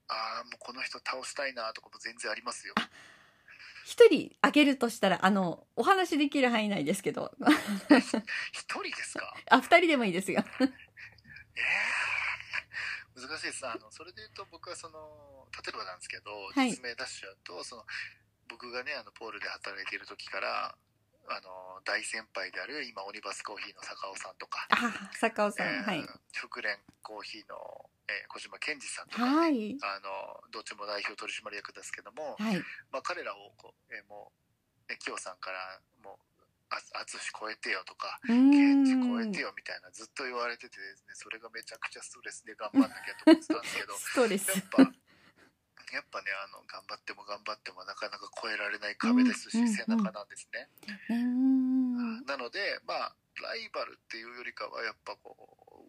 [0.08, 2.74] ああもうこの人倒したいなとかも全然ありますよ
[3.84, 7.32] 一人あげるとしたら、あの、お話できる範囲内ですけど。
[8.52, 9.34] 一人ですか？
[9.48, 10.44] あ、二人でもいいですよ。
[10.60, 10.68] えー、
[13.18, 17.82] 難しいですあのそれで言うと僕はその例えばなんですけど、はい実名出しちゃうとその
[18.48, 20.74] 僕がねあのポールで働いている時から
[21.28, 25.66] あの大先輩である今オニバスコーヒーの坂尾さんとか、あ、坂尾さん。
[25.68, 26.08] えーはい。
[26.32, 27.56] 福連コーヒーの、
[28.08, 29.76] えー小島健二さんとか、ねはい。
[29.84, 32.56] あのどっちも代表取締役ですけども、はい。
[32.90, 34.32] まあ、彼らをこう、えーも
[34.88, 36.37] う、ね、キヨさんからもうあ
[36.70, 39.40] 淳超えてよとかうケンジ超えて。
[39.40, 44.68] よみたいなずっと言われててですねそれがめちゃくちゃストレスで頑張んなきゃと思ってたんですけど やっ。
[44.70, 45.08] ぱ
[45.88, 50.68] やっぱねあの頑張っても頑張ってもなかなか越えられない壁ですし、背中なんですね。
[52.26, 55.32] なのでまあライバルっていうよりかはやっぱこ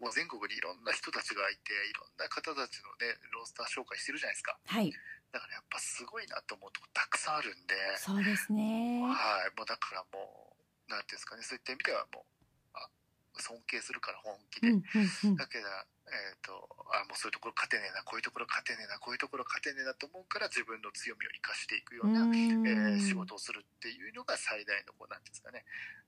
[0.00, 4.90] もう全国にいろんな人たちがいていろんな方たちのねロースター紹介してるじゃないですかはい。
[5.32, 9.02] だからやっぱすごいなと思うとこたくさんあるんでそうですね。
[9.06, 10.49] はい、もうだからもう、
[10.90, 12.90] なんていうんですかね、そういった意味ではもう、あ
[13.38, 14.68] 尊敬するから本気で。
[14.74, 15.36] うん、うん、うん。
[15.36, 15.64] だけど、
[16.10, 25.62] えっ、と、あ、もうそういうところ勝てねえな、こういうところ勝てねえな、こういうところ勝てねえなと思うから自分の強みを生かしていくような、えー仕事をするっていうのが最大の、こう、なんですかね、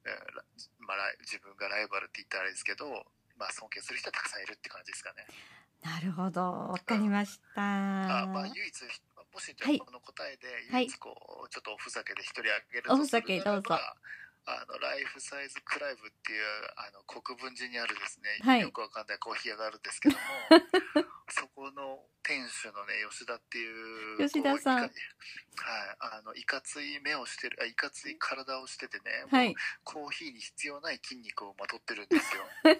[0.04, 0.42] えーら
[0.82, 3.06] まあ、自分がライバルって言ったらあれですけど、
[3.38, 5.26] まあ尊敬する人はたくさんいるって感じですかね。
[5.82, 6.42] なるほど。
[6.42, 7.62] わかりました。
[7.62, 8.82] あまあ唯一、
[9.32, 13.84] もしじゃこの答えではい唯一こう、ちょっとおふざけで一人あげるとおふざけするならばどうぞ
[14.44, 16.42] あのライフサイズクライブっていう
[16.74, 18.60] あの国分寺にあるですね、はい。
[18.60, 20.20] よくわかんないコーヒー屋があるんですけども
[21.30, 24.80] そこの店主のね吉田っていう吉田さん。
[24.82, 24.90] はい。
[26.00, 29.54] あのいかつい目をしてるあいかつい体をしててね、もうはい。
[29.84, 32.42] コーヒーに必要ない筋肉をまとってるんですよ。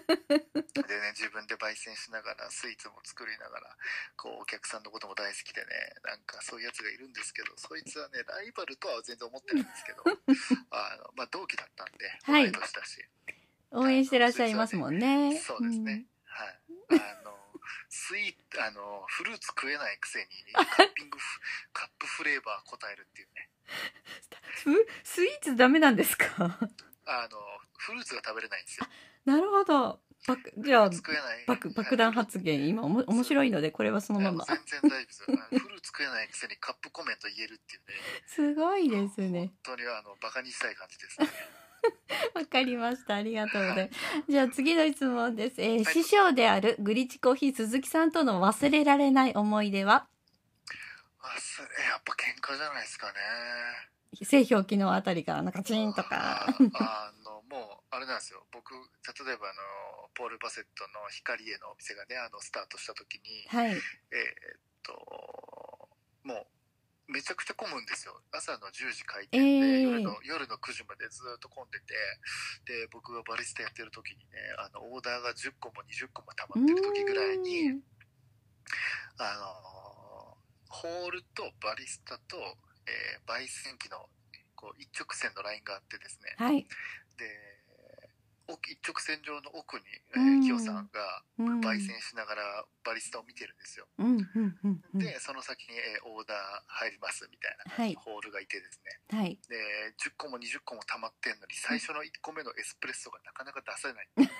[0.73, 3.77] でね自分で焙煎しながらスイーツも作りながら
[4.15, 5.67] こうお客さんのことも大好きでね
[6.03, 10.03] なんかそういうやつがいるんですけどそいつはねライバルとは全然思ってるんですけど
[10.71, 12.43] あの、まあ、同期だったんではい。
[12.51, 13.05] 同い年だし、
[13.71, 15.37] 応援してらっしゃいますもんね。
[15.39, 16.59] そうですね、はい。
[16.89, 17.33] あの
[17.89, 21.39] スイーあのフルーツ食えないくせにカッピングフ
[21.73, 23.49] カップフレーバー答えるっていうね。
[25.03, 26.59] スイーツダメなんですか？
[27.05, 27.39] あの
[27.77, 28.87] フルーツが食べれないんですよ。
[29.25, 30.01] なるほど。
[30.27, 31.45] ばくじゃあ、食えない。
[31.47, 34.45] 爆爆弾発言、今おも面白いので、これはそのまま。
[34.45, 35.19] 全然大丈夫です。
[35.31, 37.95] よフルーツ食えないくせにカップコメント言えるっていうね。
[38.27, 39.51] すごいですね。
[39.65, 41.27] 本当にあのバカにしたい感じですね。
[42.33, 43.15] わかりました。
[43.15, 43.99] ありがとうございます。
[44.31, 45.61] じゃあ次の質問です。
[45.61, 45.93] えーはい。
[45.93, 50.07] 師匠であるグリッチコーヒー鈴木さんとの忘れられない思い出は？
[51.19, 53.13] あすやっぱ喧嘩じゃないですかね。
[54.23, 56.45] 製氷機のあたりからなんかチーンとか。
[56.45, 57.22] ああの
[57.53, 58.41] もうあれなんですよ。
[58.49, 58.81] 僕例
[59.29, 63.69] えばあのポール・バセットの光へのお店がねあのスタートした時にはい。
[63.69, 63.79] えーっ
[64.81, 64.97] と
[66.25, 68.17] もうめちゃくちゃ混むんですよ。
[68.31, 71.93] 朝の10時開店で、ええ夜の夜の9時までずっと混んでて
[72.65, 77.83] で僕がバリスタやってる時にねあのオーダーが10個も20個も溜まってる時ぐらいにうん。
[79.19, 80.37] あの
[80.69, 82.37] ホールとバリスタと、
[82.87, 84.09] えー焙煎機の
[84.55, 86.35] こう一直線のラインがあってですね。
[86.37, 86.65] はい。
[87.17, 87.53] で
[88.47, 90.39] 奥一直線上の奥に、えうん。
[90.39, 91.59] ー、キヨさんがうん。
[91.61, 94.99] 焙煎しながらバリスタを見てるんですよ、うんうんうんうん。
[94.99, 99.39] でその先に、えーオーダー入りますみたいな感じのホールがいてですね、はい。
[99.47, 99.55] で
[99.97, 104.33] 10個も20個も溜まってんのに最初の1個目のエスプレッソがなかなか出せないっていうね。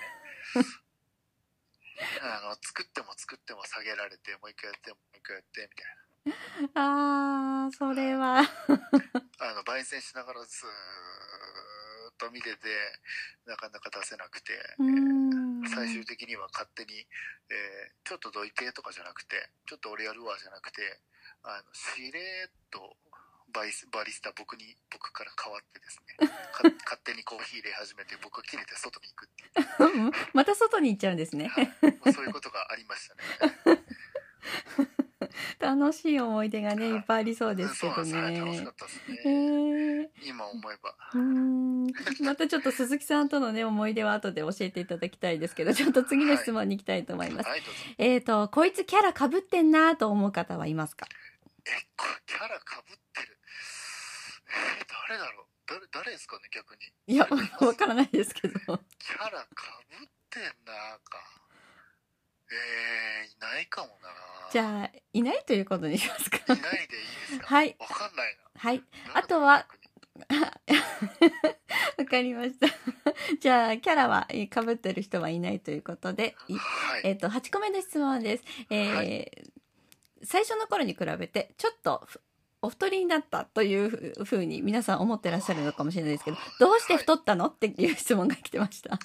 [2.22, 8.42] あの作っても作っても下げられてもう一回やってもう一回やってみたいああ、それは。
[8.42, 8.48] な
[9.38, 10.68] あの焙煎しながらずー
[12.14, 12.70] っと見てて
[13.46, 15.34] なかなか出せなくて、うん
[15.66, 16.92] 最終的には勝手に、
[17.50, 21.00] えーちょっとどいてとかじゃなくてちょっと俺やるわじゃなくて
[21.42, 22.96] あのしれーっと
[23.52, 31.48] バイスバリスタ僕に僕から変わってですね か勝手にコーヒー入れ始めて僕が切れて外に行くっていう また外に行っちゃうんですね。
[31.48, 33.80] はいまあそういうことがありましたね。
[35.58, 38.72] 楽しい思い出がね、はいいっぱいありそうですけどねっ。
[38.74, 40.10] たですえね。
[40.22, 40.94] ー今思えば。
[41.14, 41.86] うーん
[42.24, 47.80] またちょっと鈴木さんとのね思い出は後で教えていただきたいですけど ちょっと次の質問に行きたいと思います、はい、どうぞ。
[47.98, 51.06] えっ、とこいつキャラかぶってんなと思う方はいますか？
[51.66, 53.38] え、これキャラかぶってる？
[54.78, 55.46] えー誰だろう？
[55.66, 56.82] 誰、誰ですかね、逆に。
[57.06, 57.26] いや
[57.60, 61.33] わからないですけどキャラかぶってんなか。
[62.50, 64.08] えー、いないかもな。
[64.52, 66.38] じゃあいないということにしますか。
[66.38, 66.86] いないでいいで
[67.34, 67.76] すかはい。
[67.78, 68.78] わかんないはい。
[68.78, 68.84] な。
[69.14, 69.66] あとは
[71.98, 72.68] わかりました。
[73.40, 77.00] じゃあキャラはかぶってる人はいないということでいはい。
[77.04, 79.44] えっ、と8個目の質問です、えーは
[80.24, 82.20] 最初の頃に比べてちょっとふ
[82.64, 88.98] お太りになったというふうに皆さん思ってらっしゃるのかもしれないですけどどうして太ったのっていう質問が来てました。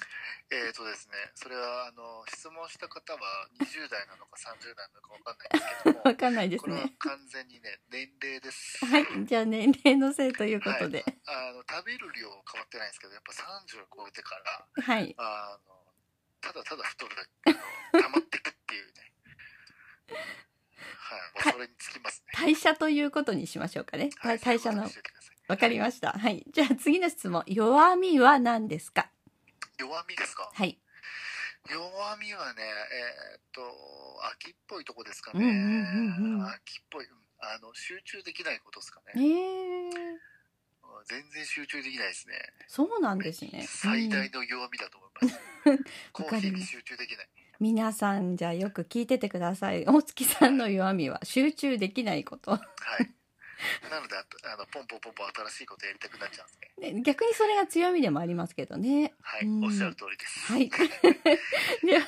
[0.52, 3.20] えーとですね、それは、あの、質問した方は
[3.62, 6.94] 20代なのか30代なのかわかんないんですけども わ、かんないですこれはね。
[6.98, 8.84] 完全にね、年齢です。
[8.84, 14.34] はい、じゃあ年齢のせいということで、あの食べる量は変わってないんですけどやっぱ30を超えてか
[14.74, 15.94] らはい、あの
[16.40, 17.54] ただただ太るだけ
[18.02, 19.12] 溜まっていくっていうね
[21.16, 21.44] はい。
[21.46, 22.32] もうそれにつきますね。
[22.34, 24.10] 代謝ということにしましょうかね。
[24.18, 24.38] はい。
[24.38, 24.88] 代謝の。
[25.48, 26.12] わかりました。
[26.12, 29.10] はい、じゃあ次の質問、弱みは何ですか？
[29.78, 30.48] 弱みですか？
[30.54, 30.78] はい、
[31.68, 33.62] 弱みはねえーっと
[34.38, 36.46] 秋っぽいとこですかね、うんうんうんうん。
[36.46, 39.90] 秋っぽいうんあの集中できないことですかえね、ー、
[41.08, 42.34] 全然集中できないですね。
[42.68, 43.66] そうなんですね。
[43.66, 45.38] 最大うんの弱みだと思い ます、
[46.12, 47.28] コーヒーに集中できない
[47.60, 49.84] 皆さんじゃあよく聞いててください。
[49.86, 52.52] 大月さんの弱みは集中できないこと。
[52.52, 52.60] はい。
[53.90, 56.92] なので、あとあのポンポンポンポン新しいことやりたくなっちゃうんですね。
[56.94, 59.12] ね逆にそれが強みでもありますけどね。
[59.20, 60.52] はい、うんおっしゃる通りです。
[60.52, 60.70] はい。
[61.84, 62.06] では、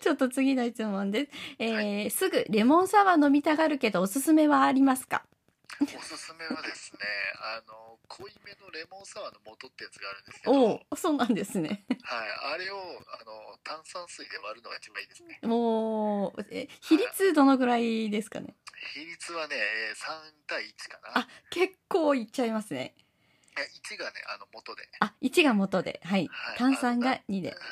[0.00, 1.30] ちょっと次の質問です。
[1.58, 5.24] えーすぐレモンサワー飲みたがるけどおすすめはありますか？
[5.82, 7.00] おすすめはですね、
[7.40, 11.84] あの、濃いめのレモンサワーの素ってやつがあるんですけど、おそうなんですね。
[12.04, 15.38] あれを、あの、炭酸水で割るのが一番いいですね。
[15.42, 18.54] もう、え比率どのぐらいですかね？
[18.94, 21.18] 比率はね、えー3対1かな。
[21.20, 22.94] あ、結構いっちゃいますね。
[23.56, 24.88] いや1がね、あの、元で。
[25.00, 26.00] あ、1が元で。
[26.04, 26.28] はい。
[26.30, 27.54] はい炭酸が2で。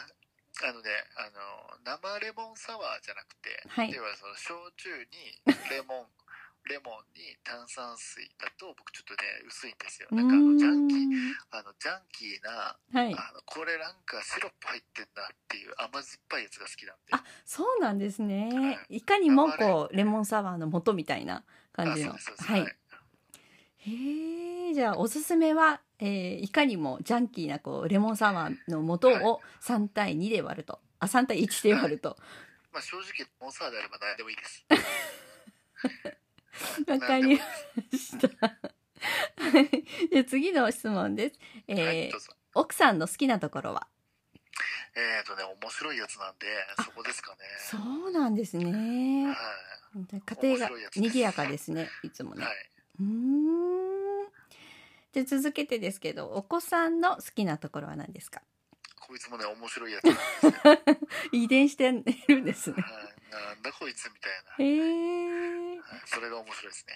[0.64, 6.06] あのね、あの、生レモンサワーじゃなくて、はい要はその焼酎にレモン、
[6.68, 10.08] レモンに炭酸水だと僕ちょっとね、薄いんですよ。
[10.12, 11.34] なんかあの、ジャンキー、ん。
[11.50, 13.14] あの、ジャンキーな、はい。
[13.14, 17.12] あの、これなんかシロップ入ってんなっていう甘酸っぱいやつが好きなんで。
[17.12, 18.50] あ、そうなんですね。
[18.54, 22.12] はいかにもこう、レモンサワーの元みたいな感じの。
[22.12, 22.76] はい。
[23.84, 30.78] へえ、じゃあおすすめは、えーいかにもジャンキーなこうレモンサワーの素を3対2で割ると。
[31.00, 32.16] あ、3対1で割ると。
[32.72, 34.64] まあ正直、レモンサワーであれば何でもいいです。
[36.88, 37.42] わかりま
[37.98, 38.28] した。
[38.46, 41.38] はい じ次の質問です。
[41.66, 42.12] えーはい。
[42.54, 43.88] 奥さんの好きなところは？
[44.94, 46.46] えっ、とね、面白いやつなんで、
[46.84, 47.38] そこですかね。
[47.58, 47.78] そ
[48.08, 49.26] うなんですね。
[49.26, 49.34] は
[50.04, 51.88] 家庭が賑やかですね。
[52.02, 52.38] いつもい。
[52.38, 52.52] ねは。
[52.52, 52.56] い。
[53.00, 54.28] うーん。
[55.12, 58.42] で続けてですけど、お子さんの好きなところは何ですか？
[59.00, 60.04] こいつもね、面白いやつ。
[61.32, 61.92] 遺伝してる
[62.40, 62.82] んですね。
[62.82, 63.14] はい。
[63.38, 64.64] なんだこいつみたいな。
[64.64, 66.94] へえ、はいそれが面白いですね。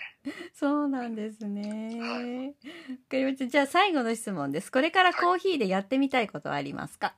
[0.55, 2.01] そうなんですね。
[2.01, 3.47] はわかりました。
[3.47, 4.71] じゃあ最後の質問です。
[4.71, 7.15] これからコーヒーでやってみたいことはありますか？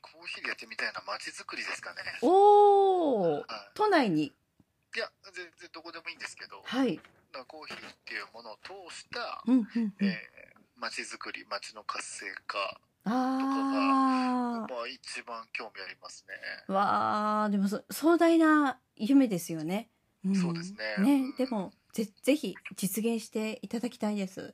[0.00, 1.96] コーヒーでやってみたいな街づくりですかね。
[2.22, 4.24] おお、は都内に？
[4.24, 4.26] い。
[4.26, 7.00] いや、全然どこでもいいんですけど、はい。
[7.32, 16.34] なコーヒーっていうものを通した、うんうんうんえー街づくり街の活性化あまあ一番興味ありますね。
[16.68, 19.88] あわあでもそ壮大な夢ですよね、
[20.28, 20.34] ん。
[20.36, 21.04] そうですね。
[21.04, 21.34] ねうん。
[21.36, 24.40] でもぜぜひ実現していただきたいです。
[24.40, 24.50] はい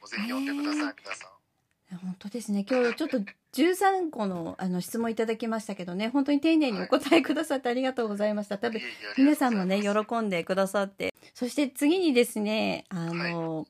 [0.00, 0.94] もうぜひ読んでください、へー。
[1.04, 1.42] 皆さん。
[1.98, 2.64] 本当ですね。
[2.68, 3.18] 今日ちょっと
[3.54, 6.08] 13個のあの質問いただきましたけどね。
[6.08, 8.58] 本当に丁寧にお答えくださってありがとうございました。
[8.58, 8.80] 多分
[9.18, 11.14] 皆さんもね喜んでくださって。
[11.34, 13.66] そして次にですねあの、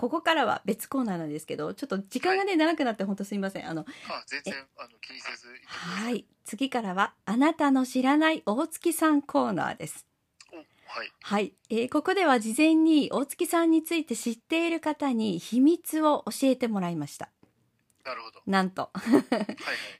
[0.00, 3.68] ここからは別コーナーなんですけどちょっと時間がね、長くなって本当すみません。
[3.68, 3.84] あのあ
[4.26, 6.24] 全然あの気にせずはい。
[6.46, 10.06] 次からはあなたの知らない大月さんコーナーです。
[10.54, 10.62] おは
[11.04, 11.12] い。
[11.20, 17.28] はい、えーここでは事前に大月さんについて知っている方に秘密を教えてもらいました
[18.04, 18.40] なるほど。
[18.46, 19.22] なんと、はいはい。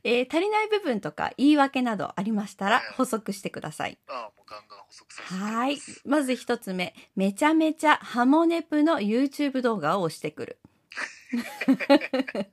[0.05, 3.99] えー足りない部分とか言い訳などありましたら補足してください。
[4.09, 5.77] あもうガンガン補足させていただはい。
[5.77, 6.95] きますまず一つ目。
[7.17, 10.59] めちゃめちゃハモネプの YouTube 動画を押してくる。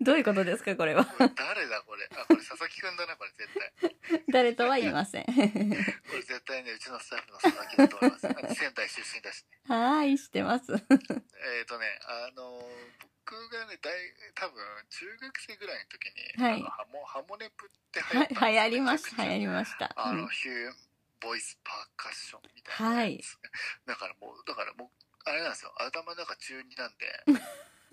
[0.00, 1.04] どういうことですかこれは？
[1.04, 2.08] これ誰だこれ？
[2.12, 3.50] あこれ佐々木くんだなこれ絶
[4.10, 4.22] 対。
[4.32, 5.24] 誰とは言いません。
[5.26, 5.42] これ
[6.22, 8.26] 絶対ねうちのスタッフの佐々木だと思います。
[8.28, 9.74] あの仙台出身だしね。
[9.74, 10.72] はい知ってます。
[10.72, 12.62] えっ、とねあの
[13.24, 13.96] 僕がね大
[14.36, 14.60] 多分
[14.92, 16.60] 中学生ぐらいの時に、はい。
[16.60, 19.92] あのハモハモネプって流行はったんですよ 流行りました 流りました。
[19.96, 20.72] あの、うんヒュー
[21.20, 23.38] ボイスパーカッションみたいなやつ、
[23.86, 25.72] だからもうだからもうあれなんですよ。
[25.80, 27.24] 頭の中中二なんで。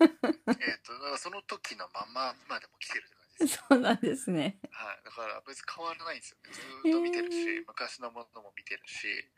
[0.02, 3.64] えっとだからその時のまままでも来てるって感じです。
[3.68, 4.58] そうなんですね。
[4.70, 6.52] はい、だから別に変わらないんですよね。
[6.52, 9.30] ずーっと見てるし、へー昔のものも見てるし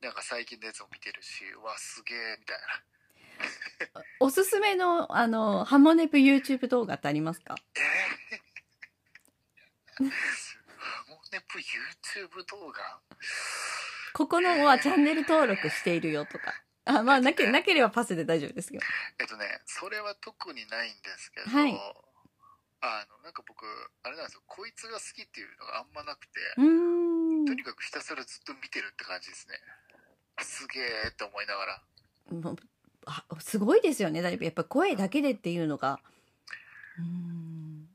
[0.00, 2.84] なんか最近のやつも見てるしうわすげえみたいな
[4.20, 7.56] おすすめのあのハモネプ YouTube 動画ってありますか？
[10.00, 13.00] えー、ハモネプ YouTube 動画？
[14.14, 16.54] ここのはチャンネル登録しているよとか。
[16.86, 18.80] あまあなけなければパスで大丈夫ですよ
[19.18, 21.72] えっとねそれは特にないんですけど、はい。
[22.82, 23.64] あのなんか僕
[24.02, 24.42] あれなんですよ。
[24.46, 27.46] こいつが好きっていうのがあんまなくて、ん。
[27.46, 29.54] とにかくひたすらずっと見てるって感じですね。
[30.42, 31.80] すげえって思いながら
[33.40, 34.22] すごいですよね。
[34.22, 36.00] だいぶやっぱ声だけでっていうのが。
[36.98, 37.88] うーん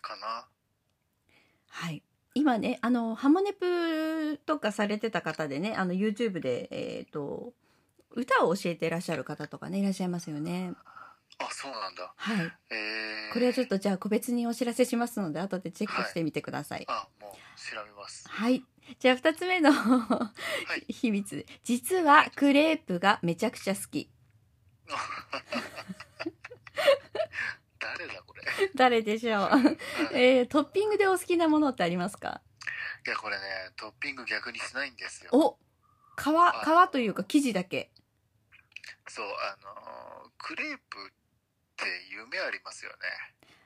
[0.00, 0.46] かな。
[1.68, 2.02] はい。
[2.34, 7.52] 今ねあのハモネプとかされてた方でねあの YouTube でえっ、と
[8.10, 10.72] 歌を教えていらっしゃる方とかねいらっしゃいますよね。
[11.38, 12.12] あそうなんだ。
[12.16, 12.52] はい。
[12.70, 16.84] えー、これはちょっとじゃあ個別にお知らせしますので後でチェックしてみてください。
[16.88, 18.28] あもう調べます。
[18.28, 18.62] はい、
[18.98, 19.70] じゃあ2つ目の
[20.88, 20.92] い。
[20.92, 21.46] 秘密。
[21.62, 24.10] 実はクレープがめちゃくちゃ好き。
[27.78, 28.42] 誰だこれ？
[28.74, 29.50] 誰でしょう、
[30.16, 32.42] えー、トッピングでお好きなものってありますか？
[33.06, 33.42] いやこれね
[33.76, 35.30] トッピング逆にしないんですよ。
[35.32, 35.58] お
[36.16, 37.90] 皮皮というか生地だけ。
[39.08, 41.10] そうあのークレープっ
[41.76, 42.96] て夢ありますよね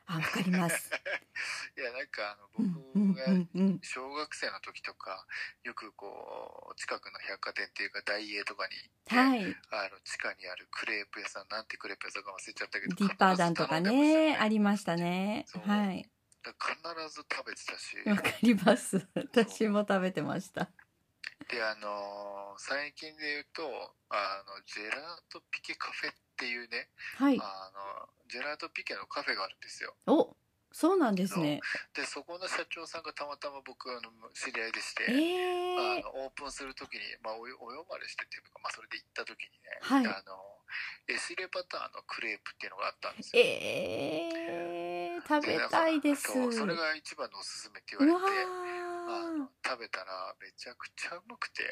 [0.08, 0.90] あわかります。
[1.76, 3.38] いやなんかあうんのうん僕が
[3.82, 5.26] 小学生の時とか
[5.64, 8.74] よくこう近くの百貨店っていうかダイエーとかに
[9.06, 9.40] はい。
[9.70, 15.46] あの地下にあるクレープ屋さんなんてクレープ屋さんか忘れちゃったけデどィッパー団とかねありりましたね。
[15.64, 16.10] はい。
[16.42, 17.96] 必ず食べてたし。
[18.06, 19.06] わかります。
[19.14, 20.70] 私も食べてました
[21.46, 23.62] であのー最近で言うと
[24.10, 27.38] あのジェラートピケカフェっていうね、はい。
[27.38, 29.94] あのジェラートピケのカフェがあるんですよ。
[30.06, 30.34] お
[30.70, 31.60] そうなんですね。
[31.94, 35.98] でそこの社長さんがたまたま僕あの知り合いでして、えー。
[35.98, 40.06] あのオープンする時に、まあ、おお呼ばれしてっていうか、まあ、それで行った時にね、はい。
[40.06, 40.34] あの
[41.08, 43.42] エシレパターンのクレープっていうのがあったんですよ。
[43.42, 46.28] えー、食べたいです。
[46.34, 48.77] それが一番のおすすめってう言わわれて
[49.64, 51.62] 食べたらめちゃくちゃうまくて。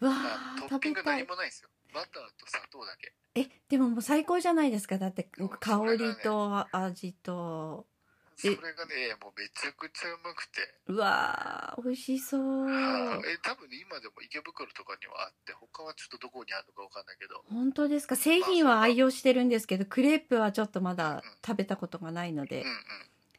[0.00, 1.68] うわあートッピング何もないんですよ。
[1.94, 3.12] バターと砂糖だけ。
[3.34, 4.98] えでももう最高じゃないですか？
[4.98, 7.86] だって香りと味と。
[8.34, 10.58] それがねもうめちゃくちゃうまくて、
[10.88, 12.64] うわー美味しそう。
[12.64, 17.44] はいえ多分ね今でも池袋とかにはあって他はちょっとどこにあるのかわかんないけど。
[17.48, 18.16] 本当ですか？
[18.16, 21.22] 製品は愛用してるんですけどクレープはちょっとまだうん。
[21.46, 22.62] 食べたことがないので。
[22.62, 22.76] うんうん。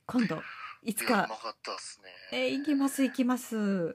[0.06, 0.42] 今度
[0.86, 1.14] いつか。
[1.14, 2.10] うまかったっすね。
[2.32, 3.94] えー行きます行きます。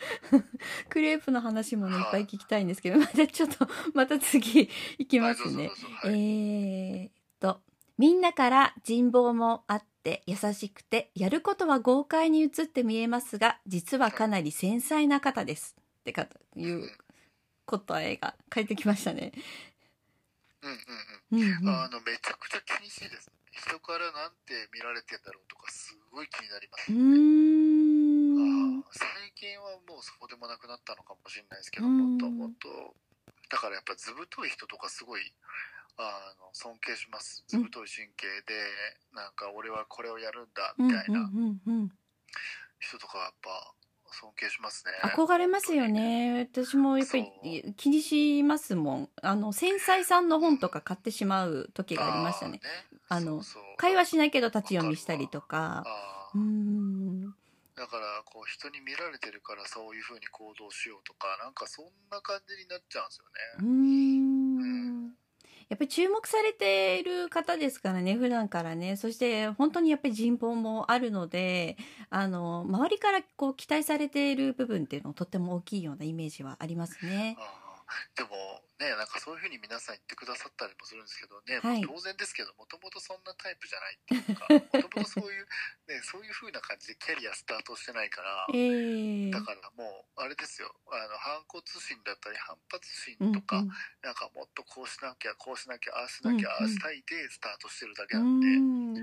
[0.88, 2.00] クレープの話もねい。
[2.00, 5.68] っぱい聞きたいんですけど またちょっとまた次行きますね。
[5.68, 5.74] はい
[6.04, 7.06] えはい。
[7.06, 7.60] ーっと
[7.98, 15.76] みんなから人望もあって優しくてやることは豪快に映って見えますが実はかなり繊細な方です。
[16.00, 16.26] ってか
[16.56, 16.90] いう
[17.66, 19.32] 答えが返ってきましたね。
[20.62, 21.60] うんうんうん。
[21.62, 26.92] うんうん、あのめちゃくちゃ気にしいです人からなんて見られてんだろうとかすごい気になります。
[26.92, 28.78] うーん。
[28.80, 29.06] ん最
[29.36, 32.16] 近はもうそうでもなくなったのかもしれないですけど、うん。
[32.16, 32.96] もっともっと。
[33.50, 35.34] だからやっぱ図太い人とかすごい
[35.98, 37.44] あの尊敬します。
[37.48, 38.56] 図太い神経で、
[39.12, 41.20] なんか俺はこれをやるんだうんみたいな。
[41.20, 41.92] うんうんうん
[42.80, 43.74] 人とかやっぱ
[44.12, 44.92] 尊敬しますね。
[45.02, 46.48] 憧れますよね。
[46.52, 49.08] 私もやっぱり気にしますもん。
[49.22, 52.60] あの繊細さんの本とか買ってしまう時がありましたね。
[53.08, 53.62] あーあのそうそう。
[53.76, 55.84] 会話しないけど立ち読みしたりとか。
[55.86, 56.38] あー。
[56.38, 57.34] うん。
[57.80, 63.24] だからこう人に見られてるからそういう風に行動しようとかなんかそんな感じになっちゃうんですよ
[63.58, 64.39] うね。
[65.70, 71.76] やっぱり注目されている方ですからね普段からねそして本当にやっぱり人望もあるので
[72.10, 77.36] あの周りからこう期待されている部分っていうのはとっても大きいようなイメージはありますね。
[78.16, 78.30] でも
[78.80, 81.84] ねなんかそういう風に皆さん言ってくださったりもするんですけどね、はい。
[81.84, 85.44] 当然ですけどもともとそんなタイプじゃないっていうかもともとそういう、
[85.86, 88.48] ね、そういう風な感じでキャリアスタートしてないから。
[88.56, 90.72] ええだからもうあれですよ。
[90.88, 92.88] あの反骨心だったり反発
[93.20, 93.62] うん心とか、
[94.02, 96.64] なんかもっとこうしなきゃこうしなきゃああしなきゃ、うんうん。
[96.64, 98.94] ああしたいでスタートしてるだけうなんで、ん。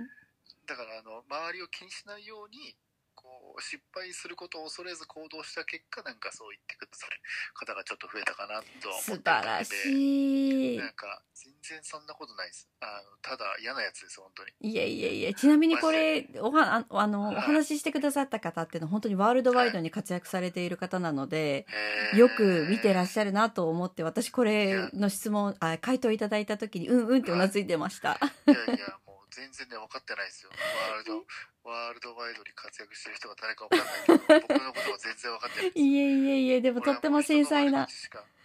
[0.66, 2.76] だからあの周りを気にしないように
[3.18, 7.18] こう失敗することを恐れず行動した結果なんかそう言ってくださる
[7.54, 10.78] 方がちょっと増えたかなとは思素晴ってるだらしい。
[10.78, 12.70] なんか全然そんなことないです。
[12.80, 14.52] あのただ嫌なやつです本当に。
[14.62, 21.66] いやいやいやちなみにこれおはああのお話ししてくださった方っていうのは本当にワールドワイドに活躍されている方なので
[22.14, 22.18] へー。
[22.18, 28.20] よく見てらっしゃるなと思って私これの質問あ回答いただいた時にうんうんってうなずいてました。
[28.48, 30.52] いやいやもう全然ね分かってないですよ。
[30.90, 31.26] ワールド
[31.68, 37.88] ワールドワイドに活躍してる人が誰か分かんないけど僕のことは全然分かってないいえいえいえでもとっても繊細な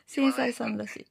[0.06, 1.06] 繊細繊さんだし。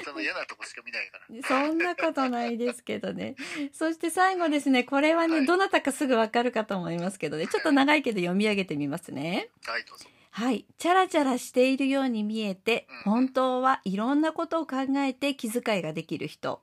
[0.00, 1.66] 人の嫌なとこしか見ないから。
[1.66, 3.36] そんなことないですけどね。
[3.72, 5.46] そして最後ですねこれはね、はい。
[5.46, 7.46] どなたかすぐわかるかと思いますけどね。
[7.46, 9.50] ちょっと長いけど読み上げてみますね。
[9.64, 10.06] はいどうぞ。
[10.30, 10.66] はい。
[10.78, 13.12] チャラチャラしているように見えて、うん。
[13.12, 16.62] 本当はいろんなことを考えて気遣いができる人。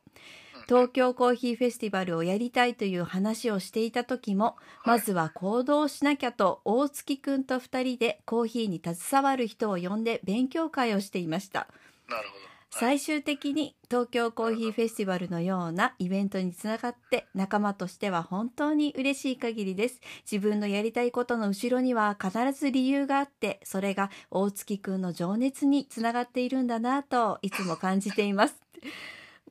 [0.61, 0.65] うん。
[0.67, 11.67] 東京コーヒーフェスティバルをやりたいという話をしていた時も、まずは行動しなきゃと大月くんと二人でコーヒーに携わる人を呼んで勉強会をしていました。
[12.07, 12.41] なるほど。
[12.43, 12.51] はい。
[12.73, 19.99] 最終的に東京コーヒーフェスティバルのようなイベントにつながって仲間としては本当に嬉しい限りです。
[20.29, 28.55] 自分のやりたいことの後ろには必ず理由があってそれが大月くんの情熱につながっているんだなといつも感じています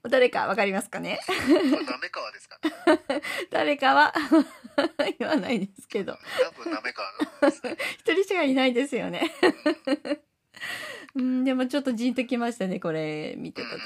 [0.09, 1.21] 誰かわかりますかね？
[1.27, 2.71] これなめ川ですかね？
[3.51, 4.15] 誰かは？
[5.19, 6.17] 言わないですけど。
[6.43, 7.77] 多分なめ川なんですね。
[8.01, 9.31] 一人しかいないですよね。
[11.17, 13.81] うんでもちょっとジンときましたねこれ見てた時。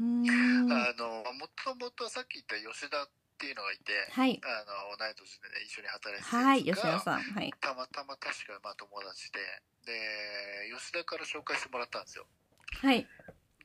[0.00, 0.72] うん。
[0.72, 3.08] あのもともとさっき言った吉田っ
[3.38, 4.40] ていうのがいてはい。
[4.44, 4.48] あ
[4.90, 7.52] の同い年でね一緒に働いてたはい吉田さんはい。
[7.60, 9.40] たまたま確かまあ友達で。
[9.86, 12.26] で吉田から紹介してもらったんですよ。
[12.82, 13.06] はい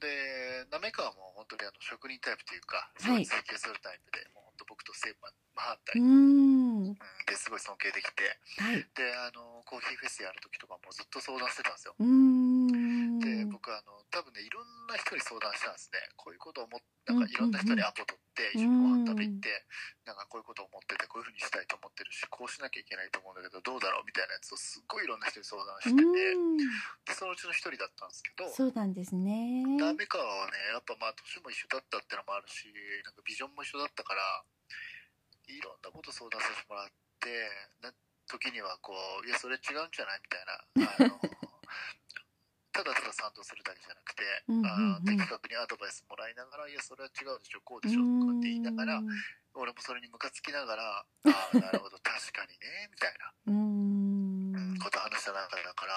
[0.01, 3.15] で滑川も本当にあの職人タイプというかすはい。
[3.17, 6.83] ごい追求するタイプで、もう本当僕と正真反う対、ーうん。
[6.91, 6.95] ん。
[7.29, 8.23] ですごい尊敬できて。
[8.57, 8.81] はい。
[8.97, 11.95] であのコーヒーフェスやる時とかもずっと相談してたんですよ。
[11.99, 12.09] うーん。
[12.09, 12.40] で
[13.51, 15.99] 僕あの多分ねいろんな人に相談したんですね。
[16.15, 19.49] こういうことを思っなんかいろんな人にアポ取って一緒にご飯食べ行って
[20.05, 26.05] なんかこういうことを思っててこういうふうにしたいと思ってるしこうしなきゃいけないと思うんだけどどうだろうみたいなやつをすっごいいろんな人に相談うしてて
[27.09, 29.65] でそのうちの一人だったんですけどそうなんですね。
[29.65, 32.69] 滑川はねやっぱまあ年も一緒だったってのもあるし
[33.03, 34.21] なんかビジョンも一緒だったから
[35.49, 36.87] いろんなこと相談させてもらっ
[37.19, 37.29] て
[37.81, 37.89] な
[38.29, 38.93] 時にはこ
[39.23, 40.21] ういやそれ違うんじゃない？
[40.21, 41.09] みたいな。
[41.09, 41.19] あの
[42.71, 44.67] ただただ賛同するだけじゃなくて、うんうんうん。
[44.67, 49.03] あの的確にアドバイスもらいながらいやそれは違うでしょこうでしょとかって言いながらう
[49.55, 53.31] 俺もそれにムカつきながらああなるほど確かにねみたいな
[54.81, 55.93] こと話した中だから、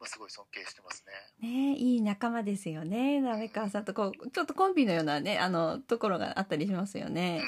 [0.00, 1.04] まあ、すごい尊敬してます
[1.40, 1.48] ね。
[1.48, 3.20] ねいい仲間ですよね。
[3.20, 7.42] 鍋川さんとこうちょっとコンビのようなねあのところがあったりしますようんね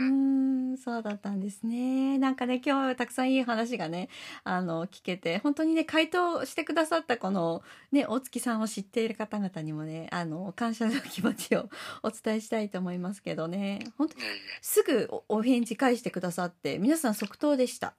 [0.00, 0.08] ううん。
[0.08, 2.18] うんーんそうだったんですね。
[2.18, 4.08] なんかね今日はたくさんいい話がね
[4.44, 7.62] あの聞けて本当にね回答してくださったこの
[7.92, 11.68] ね大月さんを知っている方々にもねあの感謝の気持ちを
[12.02, 13.80] お伝えしたいと思いますけどね。
[13.96, 14.40] 本当いえいえ。
[14.60, 17.94] すぐおお返事返してくださって皆さん即答でした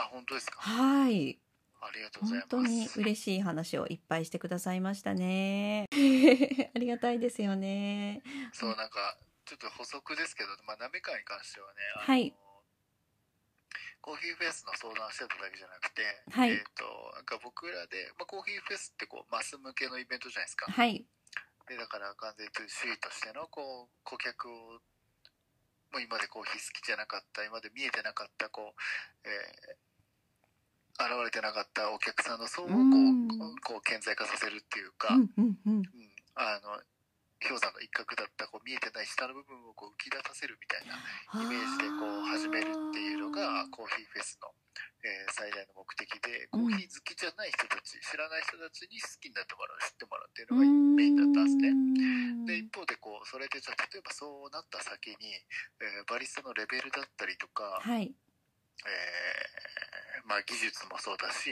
[0.00, 0.60] あ本当ですか？
[0.60, 1.38] はい。
[1.84, 2.94] ありがとうござい本ます。
[2.94, 5.88] 当に嬉しい話をいっぱいしてくださいましたね。
[6.74, 8.22] ありがたいですよね。
[8.52, 12.34] そうなんかちょっと補足ですけど、まあ、なめかに関してはね、はい。
[14.00, 16.50] コーヒーフェスの相談してただけじゃなくて、はい。
[16.50, 20.70] えっ、となんか僕らで、まあ、コーヒーフェスってこうマス向けのイベントじゃないですか。
[20.70, 21.04] はい。
[21.68, 24.80] でだから完全に主義としてのこう顧客を
[25.92, 29.82] もう今までコーヒー好きじゃなかった今まで見えてなかったこう、えー
[31.00, 33.28] 現れてなかったお客さんの層をこう,、うん。
[33.64, 35.76] こう顕在化させるっていうか、うんうんうん。
[35.78, 35.84] うん。
[36.34, 36.80] あの
[37.42, 40.96] 氷山の一角だったこう見えてない下の部分をこう浮き出させるみたいな
[41.42, 44.48] イメージでこう始めるっていうのがコーヒーフェスの、
[45.02, 51.74] えー最大の目的でコーヒー好きじゃない人たち、知らない人たちに好きになってもらう知ってもらうっていうのがメインだったんですね。
[52.46, 55.34] で一方でこうそれでじゃあ例えばそうなった先に、
[55.82, 58.14] えーバリスタのレベルだったりとか、はい。
[58.82, 61.50] えーまあ、技術もそうだし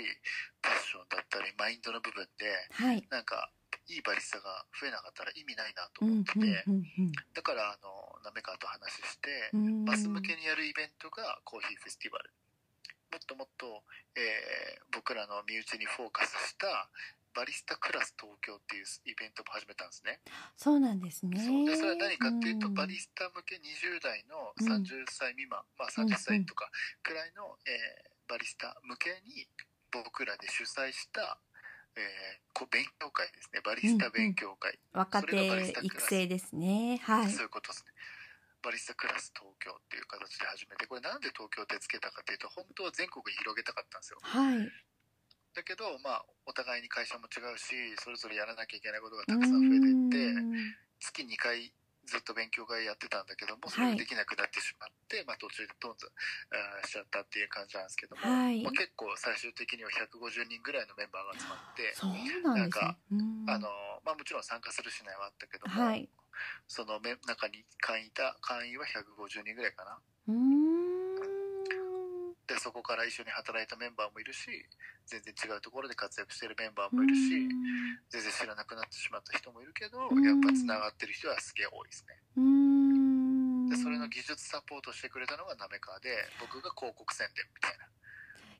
[0.62, 3.06] パッションだったりマインドの部分ではい。
[3.10, 3.50] なんか
[3.88, 7.12] いいバリスタが増えなかったら意味ないなとうんうん思ってて、うん。
[7.34, 7.90] だからあの
[8.24, 9.84] なめかと話して、うん。
[9.84, 12.30] マス向けにやるイベントがコーヒーフェスティバル。
[13.10, 13.82] もっともっと、
[14.14, 16.66] えー僕らの身内にフォーカスした
[17.32, 20.18] バリスタクラス東京っていうイベントも始めたんですね。
[20.56, 21.38] そうなんですね。
[21.38, 21.66] そう。
[21.66, 22.74] でそれは何かっていうと、ん。
[22.74, 24.82] バリスタ向け20代のうん。
[24.82, 26.70] 30歳未満、まあ、30歳とか
[27.02, 29.48] くらいの、えーバリスタ向けに
[29.90, 31.40] 僕らで主催した、
[31.96, 33.60] えーこう勉強会ですね。
[33.64, 36.98] バリスタ勉強会、若それがバリス手タクラス育成ですね。
[37.02, 37.30] はい。
[37.30, 37.92] そういうことですね。
[38.62, 44.18] バリスタクラス東京っていう形で始めてこれなんで東京ってつけたかっていうと本当は全国に広げたかったんですよ。
[44.20, 44.68] はい。
[45.54, 50.76] だけどまあお互いに会社も違うしそれぞれやらなきゃいけないことがたくさん増えていってうん。
[51.00, 51.72] 月2回
[52.10, 53.94] ずっと勉強会やってたんだけどもそはい。
[53.94, 56.10] れができなくなってしまって、まあ、途中でどんどん
[56.50, 58.58] あーしちゃったっていう感じなんですけども、はい。
[58.66, 62.10] まあ、結構最終的には150人ぐらいのメンバーが集まってそう
[62.42, 62.98] なんですね。
[63.14, 63.46] うん。
[63.46, 63.70] あの
[64.02, 66.10] まあ、もちろん参加するしないはあったけども、はい。
[66.66, 69.98] そのめ中に会員いた会員は150人ぐらいかな。
[70.28, 70.89] うーん
[72.50, 74.50] でそこから一緒に働いたメンバーもいるし
[75.06, 77.30] 全然違うところで活躍してるメンバーもいるし
[78.10, 82.18] 全然知らなくなってしまった人もいるけどうんやっぱつながってる人はすげえ多いですね。
[83.70, 86.10] でそれの技術サポートしてくれたのがなめかで
[86.42, 87.86] 僕が広告宣伝みたいな。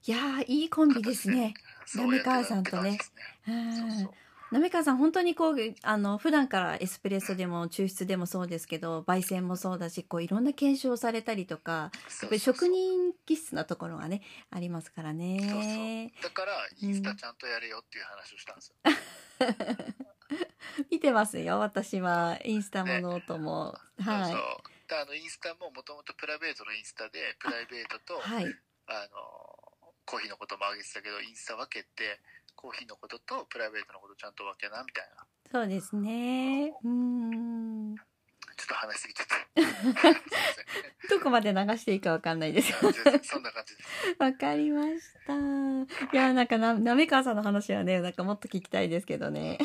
[0.07, 1.55] いやーいいコンビですね。
[1.93, 2.97] 滑川さんとね。
[3.45, 4.14] そうそう
[4.51, 11.91] なめかさん本当にこうあの普段からエスプレッソでも抽出でもそうですけど焙煎もそうだしこういろんな研修をされたりとかや
[12.27, 16.13] っぱり職人気質なところがねありますからね。
[16.23, 18.81] だからインスタちゃんとやれよっていう話をしたんですよ、
[20.91, 22.39] 見てますよ私は。
[22.45, 24.25] インスタもノートも、はい。
[24.25, 24.41] そうそう。
[24.89, 28.53] であのインスタももともとプライベートのインスタでプライベートとはい。
[28.89, 29.21] あの
[30.05, 32.19] コーヒーのこともあげてたけどインスタ分けて
[32.61, 35.25] コーヒーのこととプライベートのことちゃんと分けなみたいな。
[35.51, 36.75] そうですね。
[36.85, 37.97] うーん。
[37.97, 39.41] ちょっと話しすぎちゃった。
[41.09, 42.73] どこまで流していいかわかんないです。
[43.23, 44.17] そんな感じです。
[44.19, 44.91] わかりまし
[45.27, 45.35] た。
[46.13, 49.59] いやなんかななめかわさんの話はねなんかもっと聞きたいですけどね。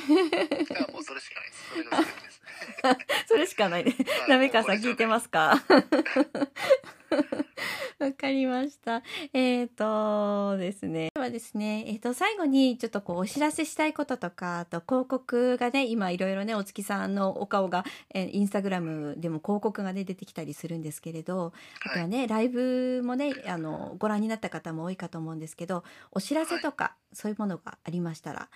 [0.93, 1.65] もうそれしかないです。
[1.71, 1.97] それが
[3.27, 3.91] それしかないね。
[4.21, 4.29] はい。
[4.29, 5.61] なめかわさん聞いてすますか？
[7.99, 9.03] わかりました。
[9.31, 11.09] えっ、とですね。
[11.15, 21.53] ではですね、えっ、と、最後にちょっとこうお知らせしたいこととか、あと広告がね、今いろいろね、お月さんのお顔が、えーインスタグラムでも広告がね、出てきたりするんですけれど、
[21.85, 28.49] あとはね、ライブもね、あの、ご覧になった方も多いかと思うんですけど、お知らせとか、そういうものがありましたら、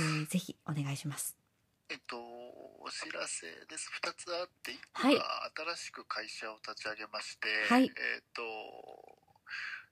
[0.00, 1.36] えーぜひお願いします。
[1.90, 2.35] えっと
[2.86, 3.90] お知らせです。
[3.98, 7.90] 2つあって1個は新しく会社を立ち上げまして、はい。
[7.90, 8.46] えっと